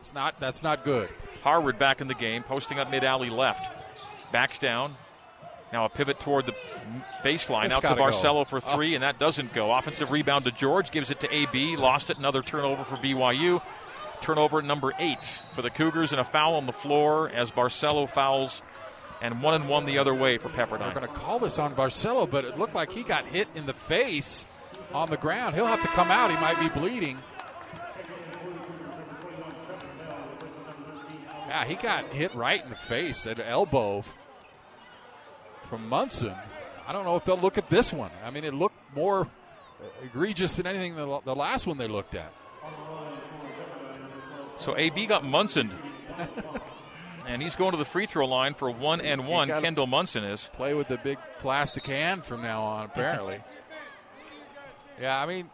[0.01, 1.09] it's not that's not good.
[1.43, 3.71] Harward back in the game, posting up mid alley left.
[4.33, 4.97] Backs down,
[5.75, 6.55] now a pivot toward the
[7.23, 8.45] baseline it's out to Barcelo go.
[8.45, 8.75] for ah.
[8.75, 8.95] three, oh.
[8.95, 9.73] and that doesn't go.
[9.73, 12.17] Offensive rebound to George, gives it to AB, lost it.
[12.17, 13.61] Another turnover for BYU.
[14.23, 18.63] Turnover number eight for the Cougars, and a foul on the floor as Barcelo fouls,
[19.21, 20.95] and one and one the other way for Pepperdine.
[20.95, 23.67] We're going to call this on Barcelo, but it looked like he got hit in
[23.67, 24.47] the face
[24.95, 25.55] on the ground.
[25.57, 26.31] He'll have to come out.
[26.31, 27.19] He might be bleeding.
[31.49, 34.05] Yeah, he got hit right in the face at elbow
[35.65, 36.35] from Munson.
[36.87, 38.11] I don't know if they'll look at this one.
[38.25, 39.29] I mean, it looked more
[40.03, 42.33] egregious than anything the, the last one they looked at.
[44.59, 45.71] So AB got Munson.
[47.27, 49.49] and he's going to the free throw line for one and one.
[49.49, 50.49] Kendall Munson is.
[50.53, 53.41] Play with the big plastic hand from now on, apparently.
[55.01, 55.51] yeah, I mean,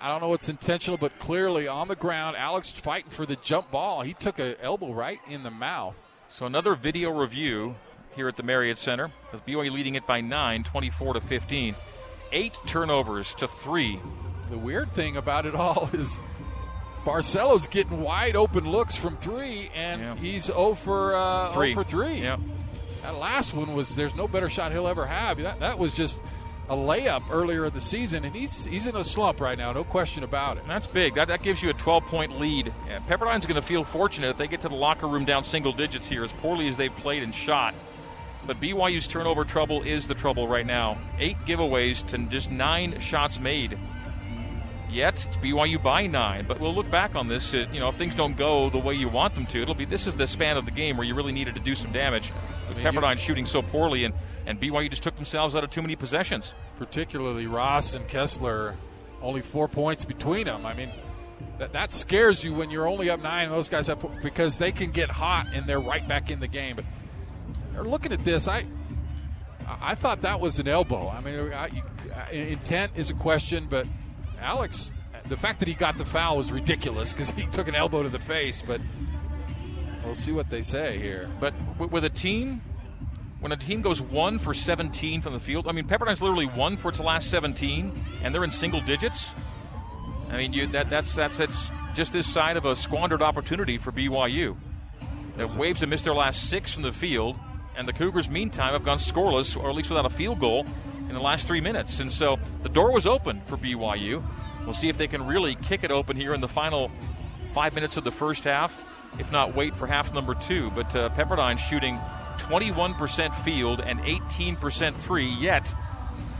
[0.00, 3.70] I don't know what's intentional, but clearly on the ground, Alex fighting for the jump
[3.70, 4.02] ball.
[4.02, 5.96] He took an elbow right in the mouth.
[6.28, 7.76] So another video review
[8.18, 11.76] here at the Marriott Center with BYU leading it by nine, 24 to 15.
[12.32, 14.00] Eight turnovers to three.
[14.50, 16.18] The weird thing about it all is
[17.04, 20.16] Barcelo's getting wide open looks from three, and Yeah.
[20.16, 21.72] he's 0 for uh, Three.
[21.72, 22.20] 0 for three.
[22.22, 22.40] Yep.
[23.02, 25.38] That last one was there's no better shot he'll ever have.
[25.38, 26.20] That, that was just
[26.68, 29.84] a layup earlier in the season, and he's he's in a slump right now, no
[29.84, 30.62] question about it.
[30.62, 31.14] And that's big.
[31.14, 32.74] That, that gives you a 12 point lead.
[32.88, 35.72] Yeah, Pepperdine's going to feel fortunate if they get to the locker room down single
[35.72, 37.74] digits here, as poorly as they've played and shot.
[38.48, 40.96] But BYU's turnover trouble is the trouble right now.
[41.18, 43.78] Eight giveaways to just nine shots made.
[44.90, 47.52] Yet it's BYU by nine, but we'll look back on this.
[47.52, 50.06] You know, if things don't go the way you want them to, it'll be this
[50.06, 52.32] is the span of the game where you really needed to do some damage.
[52.70, 54.14] With I mean, you- Pepperdine shooting so poorly, and
[54.46, 56.54] and BYU just took themselves out of too many possessions.
[56.78, 58.76] Particularly Ross and Kessler,
[59.20, 60.64] only four points between them.
[60.64, 60.88] I mean,
[61.58, 64.72] that, that scares you when you're only up nine and those guys have because they
[64.72, 66.76] can get hot and they're right back in the game.
[66.76, 66.86] But
[67.82, 68.66] looking at this, I
[69.80, 71.08] I thought that was an elbow.
[71.08, 71.82] I mean, I, you,
[72.32, 73.86] intent is a question, but
[74.40, 74.92] Alex,
[75.28, 78.08] the fact that he got the foul was ridiculous because he took an elbow to
[78.08, 78.62] the face.
[78.62, 78.80] But
[80.04, 81.28] we'll see what they say here.
[81.38, 81.54] But
[81.90, 82.62] with a team,
[83.40, 86.76] when a team goes one for 17 from the field, I mean, Pepperdine's literally one
[86.76, 89.34] for its last 17, and they're in single digits.
[90.30, 93.92] I mean, you, that that's that's that's just this side of a squandered opportunity for
[93.92, 94.56] BYU.
[95.36, 97.38] The Waves have missed their last six from the field,
[97.78, 100.66] and the Cougars, meantime, have gone scoreless, or at least without a field goal,
[101.00, 102.00] in the last three minutes.
[102.00, 104.22] And so the door was open for BYU.
[104.64, 106.90] We'll see if they can really kick it open here in the final
[107.54, 108.84] five minutes of the first half,
[109.18, 110.70] if not wait for half number two.
[110.72, 111.98] But uh, Pepperdine shooting
[112.38, 115.72] 21% field and 18% three, yet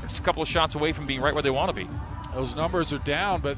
[0.02, 1.88] it's a couple of shots away from being right where they want to be.
[2.34, 3.56] Those numbers are down, but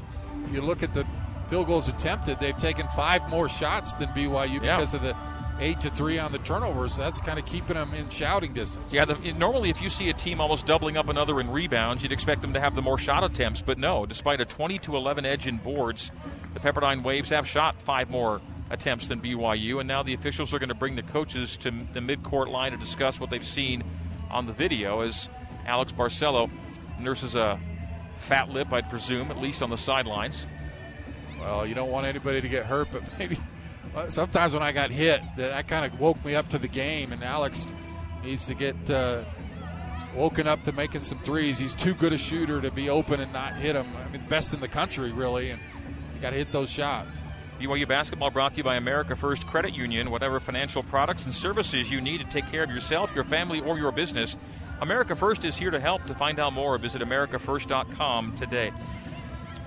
[0.51, 1.05] you look at the
[1.49, 4.77] field goals attempted, they've taken five more shots than BYU Yeah.
[4.77, 5.15] because of the
[5.61, 6.97] eight to three on the turnovers.
[6.97, 8.91] That's kind of keeping them in shouting distance.
[8.91, 12.11] Yeah, the, normally if you see a team almost doubling up another in rebounds, you'd
[12.11, 13.61] expect them to have the more shot attempts.
[13.61, 16.11] But no, despite a 20 to 11 edge in boards,
[16.53, 18.41] the Pepperdine Waves have shot five more
[18.71, 21.99] attempts than BYU, and now the officials are going to bring the coaches to the
[21.99, 23.83] midcourt line to discuss what they've seen
[24.29, 25.01] on the video.
[25.01, 25.29] As
[25.65, 26.49] Alex Barcelo
[26.99, 27.59] nurses a
[28.17, 30.45] fat lip, I'd presume, at least on the sidelines.
[31.39, 33.37] Well, you don't want anybody to get hurt, but maybe
[34.09, 37.11] sometimes when I got hit, that, kind of woke me up to the game.
[37.11, 37.67] And Alex
[38.23, 39.23] needs to get uh,
[40.15, 41.57] woken up to making some threes.
[41.57, 43.87] He's too good a shooter to be open and not hit them.
[43.95, 45.61] I mean, best in the country, really, and
[46.15, 47.17] you got to hit those shots.
[47.59, 50.09] BYU basketball brought to you by America First Credit Union.
[50.09, 53.77] Whatever financial products and services you need to take care of yourself, your family, or
[53.77, 54.35] your business,
[54.81, 56.03] America First is here to help.
[56.05, 58.71] To find out more, visit AmericaFirst.com today.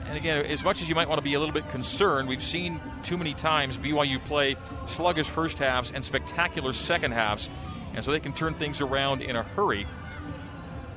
[0.07, 2.45] And again, as much as you might want to be a little bit concerned, we've
[2.45, 7.49] seen too many times BYU play sluggish first halves and spectacular second halves,
[7.95, 9.87] and so they can turn things around in a hurry.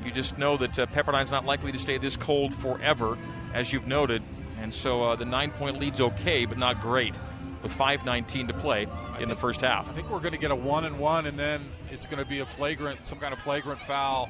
[0.04, 3.18] You just know that uh, Pepperdine's not likely to stay this cold forever,
[3.54, 4.22] as you've noted,
[4.62, 7.16] and so uh, the nine-point lead's okay, but not great,
[7.62, 8.88] with 5:19 to play
[9.20, 9.90] in the first half.
[9.90, 12.30] I think we're going to get a one and one, and then it's going to
[12.30, 14.30] be a flagrant, some kind of flagrant foul.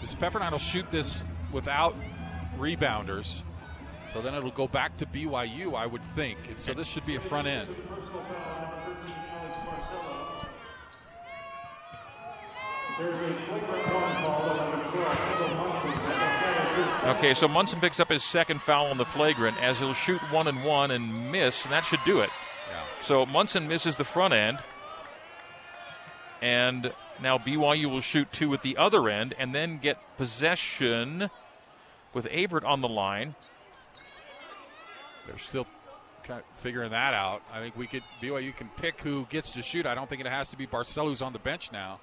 [0.00, 1.94] This Pepperdine will shoot this without
[2.58, 3.42] rebounders,
[4.12, 6.38] so then it'll go back to BYU, I would think.
[6.48, 7.68] And so this should be a front end.
[12.98, 15.90] There's a flagrant one called on number 12, Kendall Munson.
[15.90, 17.16] That is his second.
[17.16, 20.46] Okay, so Munson picks up his second foul on the flagrant as he'll shoot one
[20.46, 22.30] and one and miss, and that should do it.
[23.02, 24.60] So Munson misses the front end,
[26.40, 31.28] and now BYU will shoot two at the other end and then get possession
[32.14, 33.34] with Averette on the line.
[35.26, 35.66] They're still
[36.24, 37.42] kind of figuring that out.
[37.52, 39.86] I think we could BYU can pick who gets to shoot.
[39.86, 42.00] I don't think it has to be Barcelo who's on the bench now.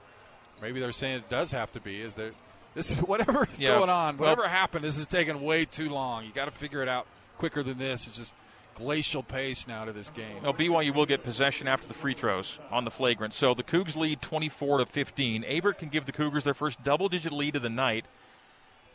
[0.62, 2.02] Maybe they're saying it does have to be.
[2.02, 2.32] Is there?
[2.76, 3.78] This is whatever is Yeah.
[3.78, 4.18] going on.
[4.18, 6.26] Well- Whatever happened, this is taking way too long.
[6.26, 7.08] You got to figure it out
[7.38, 8.06] quicker than this.
[8.08, 8.34] It's just
[8.76, 10.44] glacial pace now to this game.
[10.44, 13.34] Now BYU will get possession after the free throws on the flagrant.
[13.34, 15.44] So the Cougs lead 24 to 15.
[15.44, 18.06] Averette can give the Cougars their first double-digit lead of the night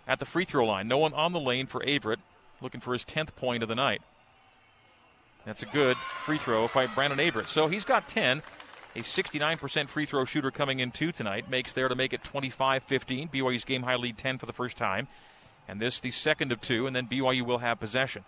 [0.08, 0.88] at the free throw line.
[0.88, 2.20] No one on the lane for Averette,
[2.60, 4.00] looking for his 10th point of the night.
[5.46, 7.48] That's a good free throw by Brandon Averette.
[7.48, 8.42] So he's got 10.
[8.96, 13.30] A 69% free throw shooter coming in two tonight makes there to make it 25-15.
[13.30, 15.06] BYU's game high lead 10 for the first time.
[15.68, 18.24] And this the second of two, and then BYU will have possession.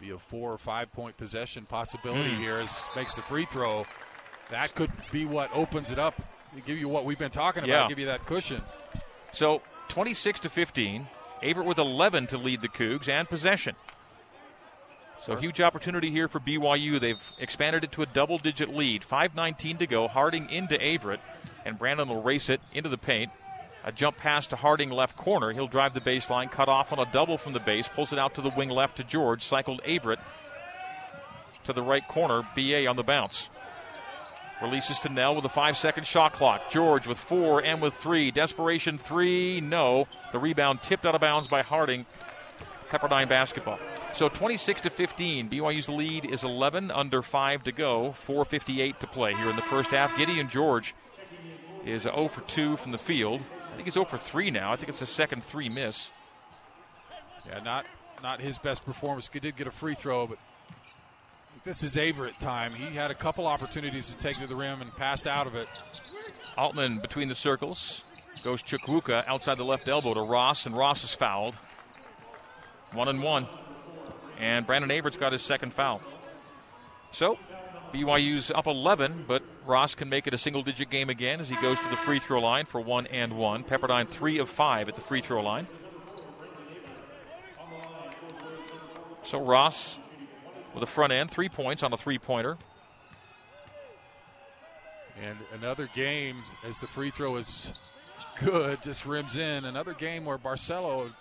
[0.00, 2.40] Maybe a four or five point possession possibility Hmm.
[2.42, 3.86] here as makes the free throw.
[4.50, 6.14] That could be what opens it up.
[6.66, 7.82] Give you what we've been talking about.
[7.84, 7.88] Yeah.
[7.88, 8.62] Give you that cushion.
[9.32, 11.06] So 26 to 15.
[11.42, 13.74] Averette with 11 to lead the Cougs and possession.
[15.24, 16.98] So huge opportunity here for BYU.
[16.98, 19.04] They've expanded it to a double-digit lead.
[19.04, 20.08] 5:19 to go.
[20.08, 21.20] Harding into Averette,
[21.64, 23.30] and Brandon will race it into the paint.
[23.84, 25.52] A jump pass to Harding left corner.
[25.52, 28.34] He'll drive the baseline, cut off on a double from the base, pulls it out
[28.34, 29.42] to the wing left to George.
[29.42, 30.20] Cycled Averette
[31.64, 32.42] to the right corner.
[32.56, 33.48] BA on the bounce.
[34.60, 36.68] Releases to Knell with a five second shot clock.
[36.70, 38.32] George with four and with three.
[38.32, 39.60] Desperation three.
[39.60, 40.08] No.
[40.32, 42.06] The rebound tipped out of bounds by Harding.
[42.92, 43.78] Pepperdine basketball.
[44.12, 45.48] So 26 to 15.
[45.48, 48.14] BYU's lead is 11 under 5 to go.
[48.26, 50.14] 4:58 to play here in the first half.
[50.18, 50.94] Gideon George
[51.86, 53.40] is 0 for 2 from the field.
[53.72, 54.72] I think he's 0 for 3 now.
[54.72, 56.10] I think it's a second three miss.
[57.48, 57.86] Yeah, not
[58.22, 59.30] not his best performance.
[59.32, 60.38] He did get a free throw, but
[61.64, 62.74] this is Averette time.
[62.74, 65.66] He had a couple opportunities to take to the rim and passed out of it.
[66.58, 68.04] Altman between the circles.
[68.42, 71.56] Goes Chukwuka outside the left elbow to Ross, and Ross is fouled.
[72.92, 73.46] One and one.
[74.38, 76.00] And Brandon Averette's got his second foul.
[77.10, 77.38] So,
[77.92, 81.56] BYU's up 11, but Ross can make it a single digit game again as he
[81.56, 83.64] goes to the free throw line for one and one.
[83.64, 85.66] Pepperdine three of five at the free throw line.
[89.22, 89.98] So, Ross
[90.74, 92.56] with a front end, three points on a three pointer.
[95.22, 97.70] And another game as the free throw is
[98.40, 99.64] good, just rims in.
[99.64, 101.12] Another game where Barcelo,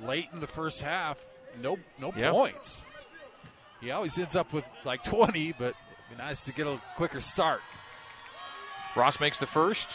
[0.00, 1.24] late in the first half,
[1.60, 2.32] no no Yep.
[2.32, 2.82] points.
[3.80, 5.76] He always ends up with like 20, but it'd
[6.10, 7.60] be nice to get a quicker start.
[8.96, 9.88] Ross makes the first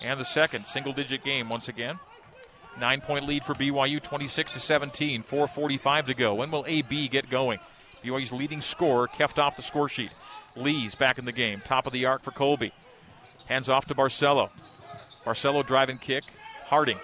[0.00, 1.98] and the second single digit game once again.
[2.78, 6.34] Nine point lead for BYU, 26 to 17, 4:45 to go.
[6.34, 7.58] When will AB get going?
[8.02, 10.10] BYU's leading scorer kept off the score sheet.
[10.56, 12.72] Lee's back in the game, top of the arc for Kolby.
[13.46, 14.50] Hands off to Barcelo.
[15.26, 16.24] Barcelo driving kick.
[16.64, 16.98] Harding.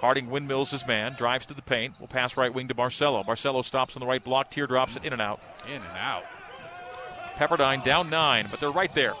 [0.00, 3.24] Harding windmills his man, drives to the paint, will pass right wing to Barcelo.
[3.24, 5.40] Barcelo stops on the right block, teardrops it in and out.
[5.66, 6.24] In and out.
[7.36, 9.14] Pepperdine down nine, but they're right there.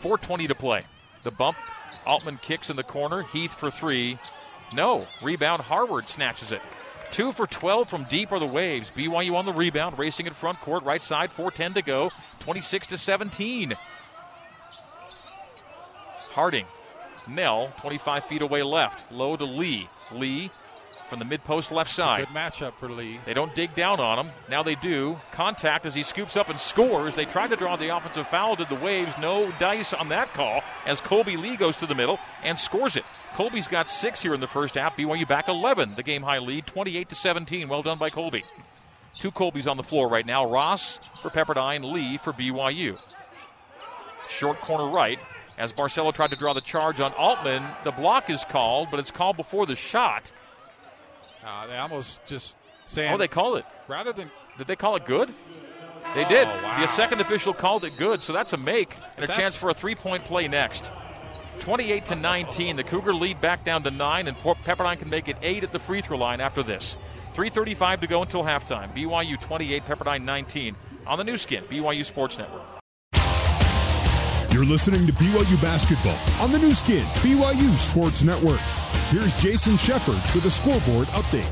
[0.00, 0.84] 4.20 to play.
[1.24, 1.56] The bump.
[2.06, 3.22] Altman kicks in the corner.
[3.22, 4.18] Heath for three.
[4.72, 5.06] No.
[5.22, 5.62] Rebound.
[5.62, 6.62] Harward snatches it.
[7.10, 8.90] Two for 12 from deep are the Waves.
[8.90, 12.10] BYU on the rebound, racing in front court, right side, 4.10 to go.
[12.40, 13.74] 26 to 17.
[16.30, 16.66] Harding.
[17.26, 19.10] Knell, 25 feet away left.
[19.10, 19.88] Low to Lee.
[20.12, 20.50] Lee
[21.08, 22.26] from the mid post left side.
[22.26, 23.18] Good matchup for Lee.
[23.24, 24.32] They don't dig down on him.
[24.48, 25.18] Now they do.
[25.32, 27.14] Contact as he scoops up and scores.
[27.14, 28.56] They tried to draw the offensive foul.
[28.56, 29.14] Did the Waves?
[29.18, 33.04] No dice on that call as Kolby Lee goes to the middle and scores it.
[33.34, 34.96] Kolby's got six here in the first half.
[34.96, 35.94] BYU back 11.
[35.94, 37.68] The game high lead, 28 to 17.
[37.68, 38.42] Well done by Kolby.
[39.16, 40.48] Two Colbys on the floor right now.
[40.48, 42.98] Ross for Pepperdine, Lee for BYU.
[44.28, 45.18] Short corner right.
[45.58, 49.10] As Barcelo tried to draw the charge on Altman, the block is called, but it's
[49.10, 50.30] called before the shot.
[51.44, 53.64] Uh, they almost just saying Oh, they called it.
[53.88, 55.32] rather than Did they call it good?
[56.14, 56.48] They did.
[56.48, 56.80] Oh, wow.
[56.80, 59.68] The second official called it good, so that's a make and a That's- chance for
[59.70, 60.90] a three-point play next.
[61.60, 62.76] 28 to 19.
[62.76, 65.72] The Cougar lead back down to nine, and Port- Pepperdine can make it eight at
[65.72, 66.96] the free throw line after this.
[67.34, 68.92] 3:35 to go until halftime.
[68.94, 72.62] BYU 28, Pepperdine 19 on the Nu Skin BYU Sports Network.
[74.58, 78.58] You're listening to BYU basketball on the Nu Skin BYU Sports Network.
[79.08, 81.48] Here's Jason Shepard with a scoreboard update.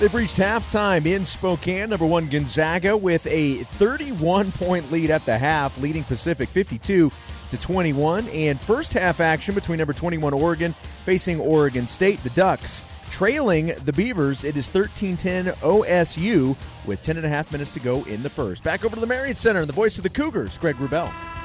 [0.00, 1.90] They've reached halftime in Spokane.
[1.90, 7.12] Number one Gonzaga with a 31 point lead at the half, leading Pacific 52
[7.52, 8.26] to 21.
[8.30, 10.74] And first half action between number 21 Oregon
[11.04, 12.20] facing Oregon State.
[12.24, 14.42] The Ducks trailing the Beavers.
[14.42, 16.56] It is 13 10 OSU
[16.86, 18.64] with 10 and a half minutes to go in the first.
[18.64, 21.35] Back over to the Marriott Center and the voice of the Cougars, Greg Wrubell.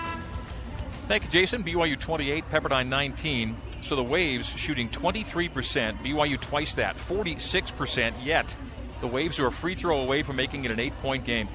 [1.12, 1.62] Thank you, Jason.
[1.62, 3.58] BYU 28, Pepperdine 19.
[3.84, 8.14] So the Waves shooting 23%, BYU twice that, 46%.
[8.24, 8.56] Yet
[9.02, 11.50] the Waves are a free throw away from making it an eight point game.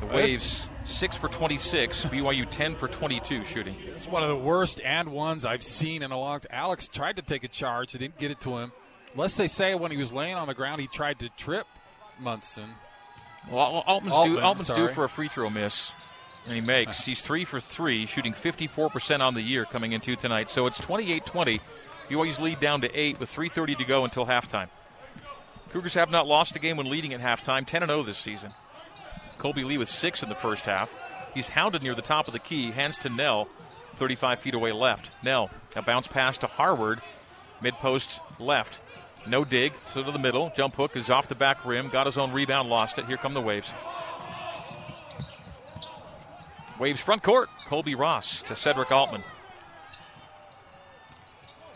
[0.00, 3.74] The Waves 6 for 26, BYU 10 for 22 shooting.
[3.96, 6.50] It's one of the worst and ones I've seen in a long time.
[6.52, 8.72] Alex tried to take a charge, they didn't get it to him.
[9.14, 11.66] Unless they say when he was laying on the ground, he tried to trip
[12.20, 12.68] Munson.
[13.50, 15.92] Well, Altman's, Altman, due, Altman's due for a free throw miss,
[16.48, 17.04] and he makes.
[17.04, 20.48] He's three for three, shooting 54% on the year coming into tonight.
[20.50, 21.60] So it's 28 20.
[22.08, 24.68] BYU's lead down to eight with 3.30 to go until halftime.
[25.70, 28.52] Cougars have not lost a game when leading at halftime, 10 0 this season.
[29.38, 30.94] Kolby Lee with six in the first half.
[31.34, 33.48] He's hounded near the top of the key, hands to Knell,
[33.96, 35.10] 35 feet away left.
[35.22, 37.02] Knell, a bounce pass to Harward,
[37.60, 38.80] mid post left.
[39.26, 40.50] No dig, so to the middle.
[40.56, 43.04] Jump hook is off the back rim, got his own rebound, lost it.
[43.04, 43.70] Here come the Waves.
[46.78, 47.48] Waves front court.
[47.68, 49.24] Colbey Ross to Sedrick Altman.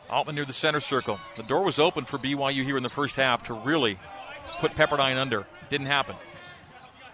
[0.08, 1.18] Altman near the center circle.
[1.36, 3.98] The door was open for BYU here in the first half to really
[4.58, 5.46] put Pepperdine under.
[5.70, 6.16] Didn't happen.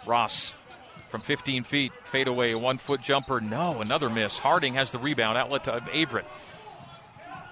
[0.07, 0.55] Ross
[1.09, 3.41] from 15 feet, fade away, one foot jumper.
[3.41, 4.39] No, another miss.
[4.39, 6.27] Harding has the rebound, outlet to Averett.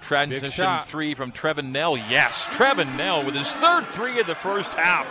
[0.01, 1.97] Transition three from Trevin Knell.
[1.97, 5.07] Yes, Trevin Knell with his third three of the first half.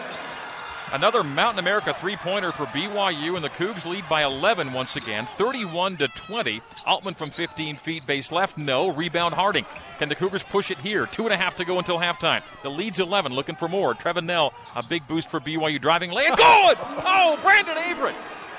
[0.93, 5.97] Another Mountain America three-pointer for BYU, and the Cougs lead by 11 once again, 31
[5.97, 6.63] to 20.
[6.87, 8.89] Altman from 15 feet, base left, no.
[8.89, 9.67] Rebound Harding.
[9.99, 11.07] Can the Cougars push it here?
[11.07, 12.43] Two and a half to go until halftime.
[12.63, 13.95] The lead's 11, looking for more.
[13.95, 16.35] Trevin Knell, a big boost for BYU, driving lane.
[16.37, 16.79] Good!
[16.81, 18.17] Oh, Brandon Averette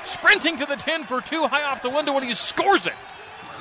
[0.08, 2.94] sprinting to the 10 for two, high off the window, and he scores it.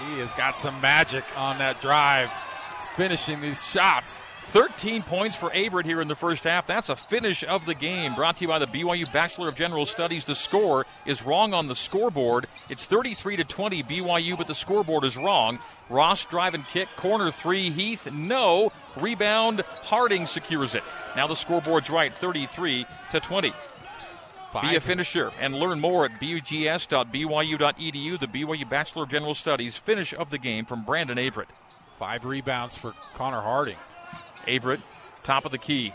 [0.06, 2.30] He has got some magic on that drive.
[2.76, 4.22] He's finishing these shots.
[4.57, 6.66] 13 points for Averette here in the first half.
[6.66, 8.14] That's a finish of the game.
[8.14, 10.24] Brought to you by the BYU Bachelor of General Studies.
[10.24, 12.46] The score is wrong on the scoreboard.
[12.70, 15.59] It's 33 to 20 BYU, but the scoreboard is wrong.
[15.90, 17.68] Ross drive and kick, corner three.
[17.68, 18.72] Heath, no.
[18.96, 20.82] Rebound, Harding secures it.
[21.14, 23.52] Now the scoreboard's right, 33 to 20.
[24.54, 24.70] Five.
[24.70, 28.18] Be a finisher and learn more at bgs.byu.edu.
[28.18, 31.50] The BYU Bachelor of General Studies finish of the game from Brandon Averette.
[31.98, 33.76] Five rebounds for Connor Harding.
[34.49, 34.80] Averette,
[35.22, 35.92] top of the key.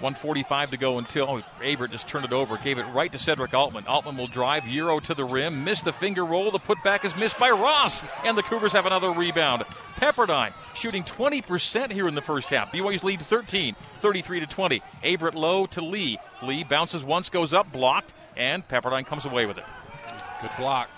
[0.00, 3.54] 145 to go until oh, Averette just turned it over, gave it right to Sedrick
[3.54, 3.86] Altman.
[3.86, 6.50] Altman will drive Euro to the rim, miss the finger roll.
[6.50, 9.62] The putback is missed by Ross, and the Cougars have another rebound.
[9.96, 12.70] Pepperdine shooting 20% here in the first half.
[12.72, 14.82] BYU's lead 13, 33 to 20.
[15.02, 16.18] Averette low to Lee.
[16.42, 19.64] Lee bounces once, goes up, blocked, and Pepperdine comes away with it.
[20.42, 20.90] Good block.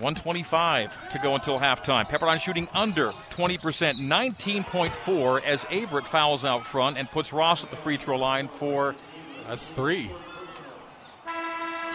[0.00, 2.08] 125 to go until halftime.
[2.08, 7.76] Pepperdine shooting under 20%, 19.4 as Averette fouls out front and puts Ross at the
[7.76, 8.94] free throw line for.
[9.46, 10.10] That's three.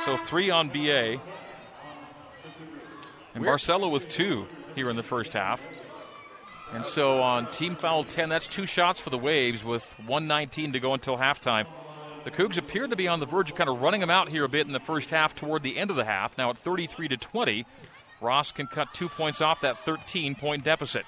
[0.04, 1.18] So three on BA.
[3.36, 3.44] And.
[3.44, 5.62] Barcelo with two here in the first half.
[6.74, 10.80] And so on team foul 10, that's two shots for the Waves with 119 to
[10.80, 11.68] go until halftime.
[12.24, 14.46] The Cougs appeared to be on the verge of kind of running them out here
[14.46, 16.38] a bit in the first half toward the end of the half.
[16.38, 17.66] Now at 33 to 20,
[18.24, 21.06] Ross can cut two points off that 13 point deficit.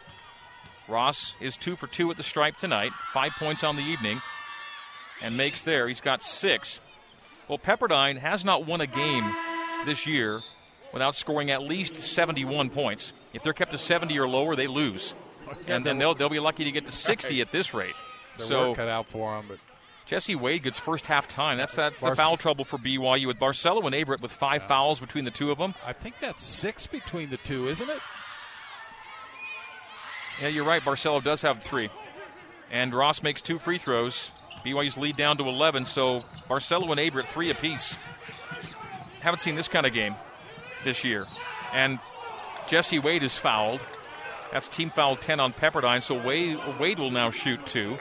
[0.87, 4.21] Ross is two for two at the stripe tonight, five points on the evening,
[5.23, 5.87] and makes there.
[5.87, 6.79] He's got six.
[7.47, 9.25] Well, Pepperdine has not won a game
[9.85, 10.41] this year
[10.93, 13.13] without scoring at least 71 points.
[13.33, 15.13] If they're kept to 70 or lower, they lose.
[15.67, 17.93] And then they'll, they'll be lucky to get to 60 at this rate.
[18.39, 19.59] so cut out for them, but
[20.05, 21.57] Jesse Wade gets first half time.
[21.57, 24.67] That's that's the foul trouble for BYU with Barcelo and Averette with five yeah.
[24.67, 25.73] fouls between the two of them.
[25.85, 27.99] I think that's six between the two, isn't it?
[30.41, 30.81] Yeah, you're right.
[30.81, 31.89] Barcelo does have three,
[32.71, 34.31] and Ross makes two free throws.
[34.63, 37.97] BYU's lead down to 11, so Barcelo and Averette three apiece.
[39.21, 40.15] Haven't seen this kind of game
[40.83, 41.25] this year,
[41.73, 41.99] and
[42.67, 43.81] Jesse Wade is fouled.
[44.51, 47.97] That's team foul 10 on Pepperdine, so Wade, Wade will now shoot two.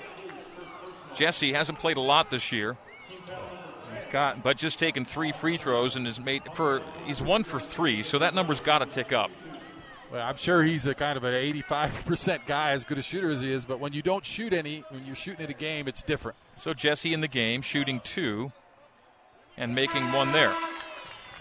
[1.14, 2.76] Jesse hasn't played a lot this year.
[3.08, 7.60] He's got, but just taken three free throws and has made for he's one for
[7.60, 9.30] three, so that number's got to tick up.
[10.12, 13.40] Well, I'm sure he's a kind of an 85% guy, as good a shooter as
[13.40, 13.64] he is.
[13.64, 16.38] But when you don't shoot any, when you're shooting at a game, it's different.
[16.56, 18.52] So Jesse in the game, shooting two,
[19.56, 20.54] and making one there.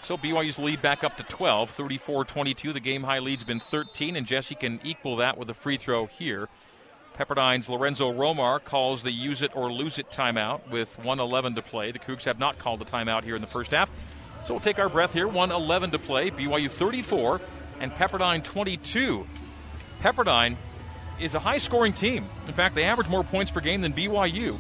[0.04, 2.74] So BYU's lead back up to 12, 34-22.
[2.74, 6.08] The game high lead's been 13, and Jesse can equal that with a free throw
[6.08, 6.50] here.
[7.14, 11.92] Pepperdine's Lorenzo Romar calls the use it or lose it timeout with 111 to play.
[11.92, 13.90] The Cougs have not called the timeout here in the first half.
[14.46, 15.28] So we'll take our breath here.
[15.28, 16.32] 111 to play.
[16.32, 17.40] BYU 34
[17.80, 19.28] and Pepperdine 22.
[20.02, 20.58] Pepperdine
[21.20, 22.28] is a high scoring team.
[22.48, 24.58] In fact, they average more points per game than BYU.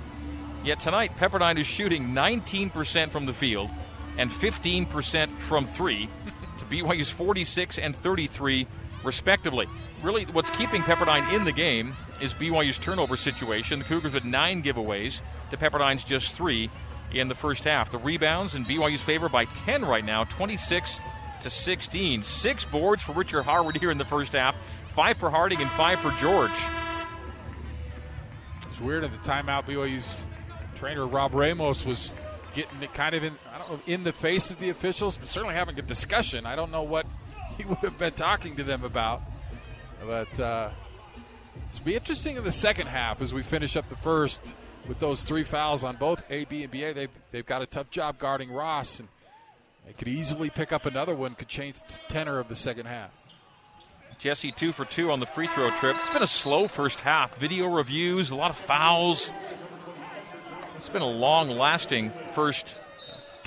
[0.63, 3.69] Yet tonight, Pepperdine is shooting 19% from the field
[4.17, 6.07] and 15% from three
[6.59, 8.67] to BYU's 46 and 33
[9.03, 9.67] respectively.
[10.01, 13.79] Really, what's keeping Pepperdine in the game is BYU's turnover situation.
[13.79, 16.69] The Cougars with nine giveaways to Pepperdine's just three
[17.11, 17.91] in the first half.
[17.91, 20.99] The rebounds in BYU's favor by 10 right now, 26
[21.41, 22.23] to 16.
[22.23, 24.55] Six boards for Richard Harward here in the first half,
[24.95, 26.51] five for Harding and five for George.
[28.67, 29.65] It's weird at the timeout.
[29.65, 30.21] BYU's
[30.77, 32.11] trainer Rob Ramos was
[32.53, 35.27] getting it kind of in, I don't know, in the face of the officials, but
[35.27, 36.45] certainly having a discussion.
[36.45, 37.05] I don't know what
[37.57, 39.21] he would have been talking to them about.
[40.05, 40.69] But uh,
[41.71, 44.41] it'll be interesting in the second half as we finish up the first
[44.87, 46.93] with those three fouls on both AB and BA.
[46.93, 49.07] They've, they've got a tough job guarding Ross, and
[49.85, 53.11] they could easily pick up another one, could change the tenor of the second half.
[54.19, 55.97] Jesse two for two on the free throw trip.
[55.99, 57.37] It's been a slow first half.
[57.39, 59.33] Video reviews, a lot of fouls.
[60.77, 62.77] It's been a long lasting first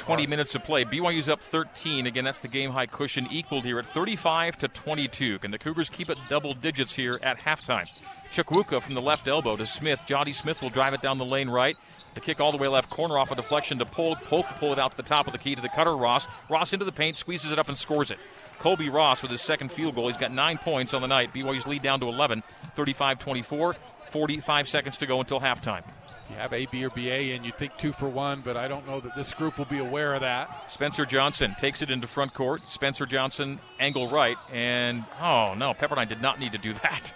[0.07, 0.85] 20 minutes of play.
[0.85, 2.07] BYU's up 13.
[2.07, 5.41] Again, that's the game high cushion equaled here at 35 to 22.
[5.41, 7.91] Can the Cougars keep it double digits here at halftime?
[8.31, 10.01] Chukwuka from the left elbow to Smith.
[10.07, 11.77] Jody Smith will drive it down the lane right.
[12.15, 14.23] The kick all the way left corner off a deflection to Polk.
[14.23, 16.29] Polk pull it out to the top of the key to the cutter Ross.
[16.49, 18.19] Ross into the paint, squeezes it up and scores it.
[18.61, 20.07] Colbey Ross with his second field goal.
[20.07, 21.35] He's got nine points on the night.
[21.35, 22.45] BYU's lead down to 11,
[22.77, 23.75] 35 24.
[24.11, 25.83] 45 seconds to go until halftime.
[26.31, 28.87] You have A, B, or BA, and you think two for one, but I don't
[28.87, 30.70] know that this group will be aware of that.
[30.70, 32.68] Spencer Johnson takes it into front court.
[32.68, 37.12] Spencer Johnson, angle right, and oh no, Pepperdine did not need to do that.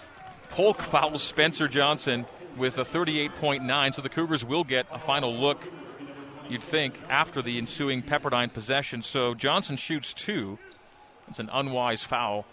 [0.50, 5.66] Polk fouls Spencer Johnson with a 38.9, so the Cougars will get a final look,
[6.48, 9.02] you'd think, after the ensuing Pepperdine possession.
[9.02, 10.58] So Johnson shoots two.
[11.28, 12.46] It's an unwise foul.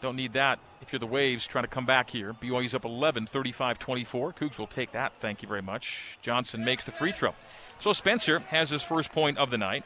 [0.00, 2.34] Don't need that if you're the Waves trying to come back here.
[2.34, 4.32] BYU's up 11, 35 24.
[4.32, 5.12] Cougs will take that.
[5.20, 6.18] Thank you very much.
[6.20, 7.34] Johnson makes the free throw.
[7.78, 9.84] So Spencer has his first point of the night.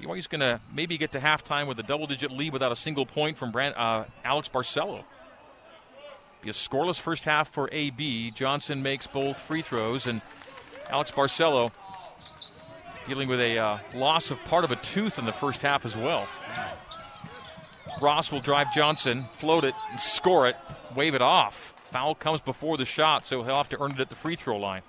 [0.00, 3.06] BYU's going to maybe get to halftime with a double digit lead without a single
[3.06, 5.04] point from Brand, uh, Alex Barcelo.
[6.42, 8.32] Be a scoreless first half for AB.
[8.32, 10.20] Johnson makes both free throws, and
[10.90, 11.72] Alex Barcelo
[13.06, 15.96] dealing with a uh, loss of part of a tooth in the first half as
[15.96, 16.26] well.
[18.00, 20.56] Ross will drive Johnson, float it, and score it,
[20.94, 21.74] wave it off.
[21.90, 24.58] Foul comes before the shot, so he'll have to earn it at the free throw
[24.58, 24.82] line.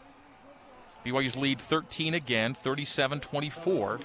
[1.06, 4.00] BYU's lead 13 again, 37 24.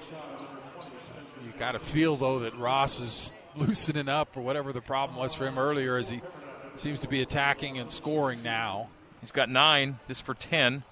[1.45, 5.33] You've got to feel, though, that Ross is loosening up or whatever the problem was
[5.33, 6.21] for him earlier as he
[6.77, 8.89] seems to be attacking and scoring now.
[9.21, 10.83] He's got nine, this for 10.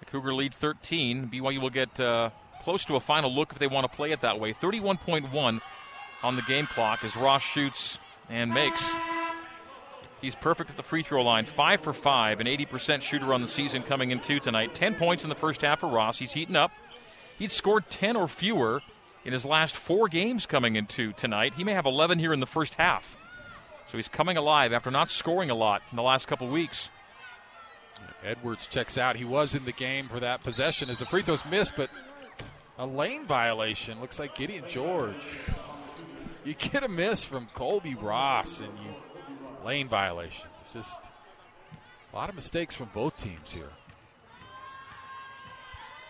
[0.00, 1.30] The Cougar lead 13.
[1.32, 2.30] BYU will get uh,
[2.62, 4.52] close to a final look if they want to play it that way.
[4.52, 5.60] 31.1
[6.22, 7.98] on the game clock as Ross shoots
[8.28, 8.92] and makes.
[10.20, 13.48] He's perfect at the free throw line, five for five, an 80% shooter on the
[13.48, 14.74] season coming in two tonight.
[14.74, 16.18] 10 points in the first half for Ross.
[16.18, 16.72] He's heating up.
[17.38, 18.82] He'd scored 10 or fewer
[19.24, 21.54] in his last four games coming into tonight.
[21.54, 23.16] He may have 11 here in the first half.
[23.86, 26.90] So he's coming alive after not scoring a lot in the last couple weeks.
[28.22, 29.16] Edwards checks out.
[29.16, 31.90] He was in the game for that possession as the free throws missed, but
[32.78, 34.00] a lane violation.
[34.00, 35.24] Looks like Gideon George.
[36.44, 38.94] You get a miss from Colbey Ross and you
[39.64, 40.48] lane violation.
[40.62, 40.98] It's just
[42.12, 43.70] a lot of mistakes from both teams here.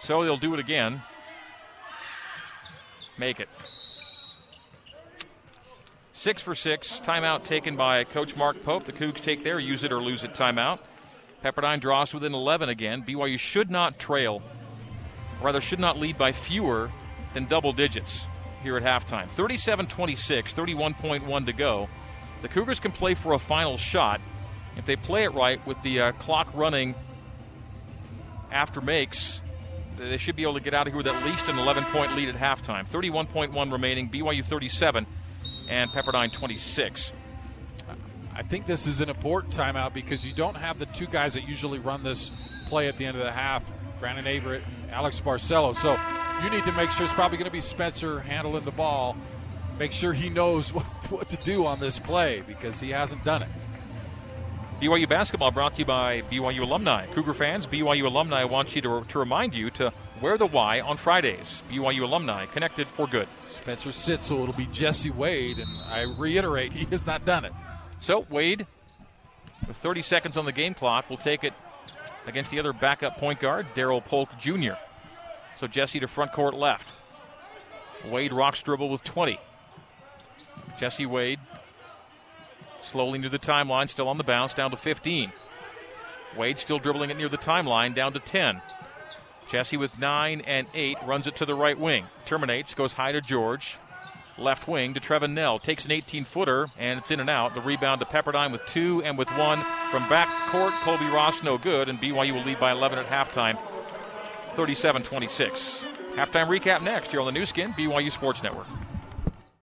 [0.01, 1.03] So they'll do it again.
[3.19, 3.49] Make it.
[6.13, 7.01] Six for six.
[7.01, 8.85] Timeout taken by Coach Mark Pope.
[8.85, 10.79] The Cougs take their use it or lose it timeout.
[11.45, 13.03] Pepperdine draws within 11 again.
[13.03, 14.43] BYU should not trail,
[15.43, 16.91] rather, should not lead by fewer
[17.33, 18.27] than double digits
[18.63, 19.29] here at halftime.
[19.29, 21.89] 37 26, 31.1 to go.
[22.43, 24.21] The Cougars can play for a final shot
[24.77, 26.95] if they play it right with the uh, clock running
[28.51, 29.41] after makes.
[29.97, 32.17] They should be able to get out of here with at least an 11 point
[32.17, 32.89] lead at halftime.
[32.89, 35.07] 31.1 remaining, BYU 37,
[35.69, 37.13] and Pepperdine 26.
[38.35, 41.47] I think this is an important timeout because you don't have the two guys that
[41.47, 42.31] usually run this
[42.67, 43.63] play at the end of the half,
[43.99, 45.75] Brandon Averette and Alex Barcelo.
[45.75, 45.99] So
[46.43, 49.17] you need to make sure it's probably going to be Spencer handling the ball.
[49.79, 53.43] Make sure he knows what, what to do on this play because he hasn't done
[53.43, 53.49] it.
[54.81, 57.07] BYU basketball brought to you by BYU alumni.
[57.09, 60.97] Cougar fans, BYU alumni wants you to, to remind you to wear the Y on
[60.97, 61.63] Fridays.
[61.71, 63.29] BYU alumni connected for good.
[63.51, 67.53] Spencer sits, so it'll be Jesse Wade, and I reiterate, he has not done it.
[68.01, 68.67] So Wade,
[69.69, 71.53] with 30 seconds on the game clock, will take it
[72.27, 74.75] against the other backup point guard, Darryl Polk Jr.
[75.61, 76.89] So Jesse to front court left.
[78.07, 79.39] Wade rocks dribble with 20.
[80.79, 81.39] Jesse Wade
[82.81, 85.31] slowly near the timeline, still on the bounce, down to 15.
[86.35, 88.63] Wade still dribbling it near the timeline, down to 10.
[89.51, 92.07] Jesse with 9 and 8 runs it to the right wing.
[92.25, 93.77] Terminates, goes high to George.
[94.39, 95.59] Left wing to Trevin Knell.
[95.59, 97.53] Takes an 18 footer, and it's in and out.
[97.53, 99.63] The rebound to Pepperdine with two and with one.
[99.91, 103.59] From back court, Colbey Ross no good, and BYU will lead by 11 at halftime.
[104.61, 105.87] 37 26.
[106.17, 108.67] Halftime recap next here on the Nu Skin, BYU Sports Network.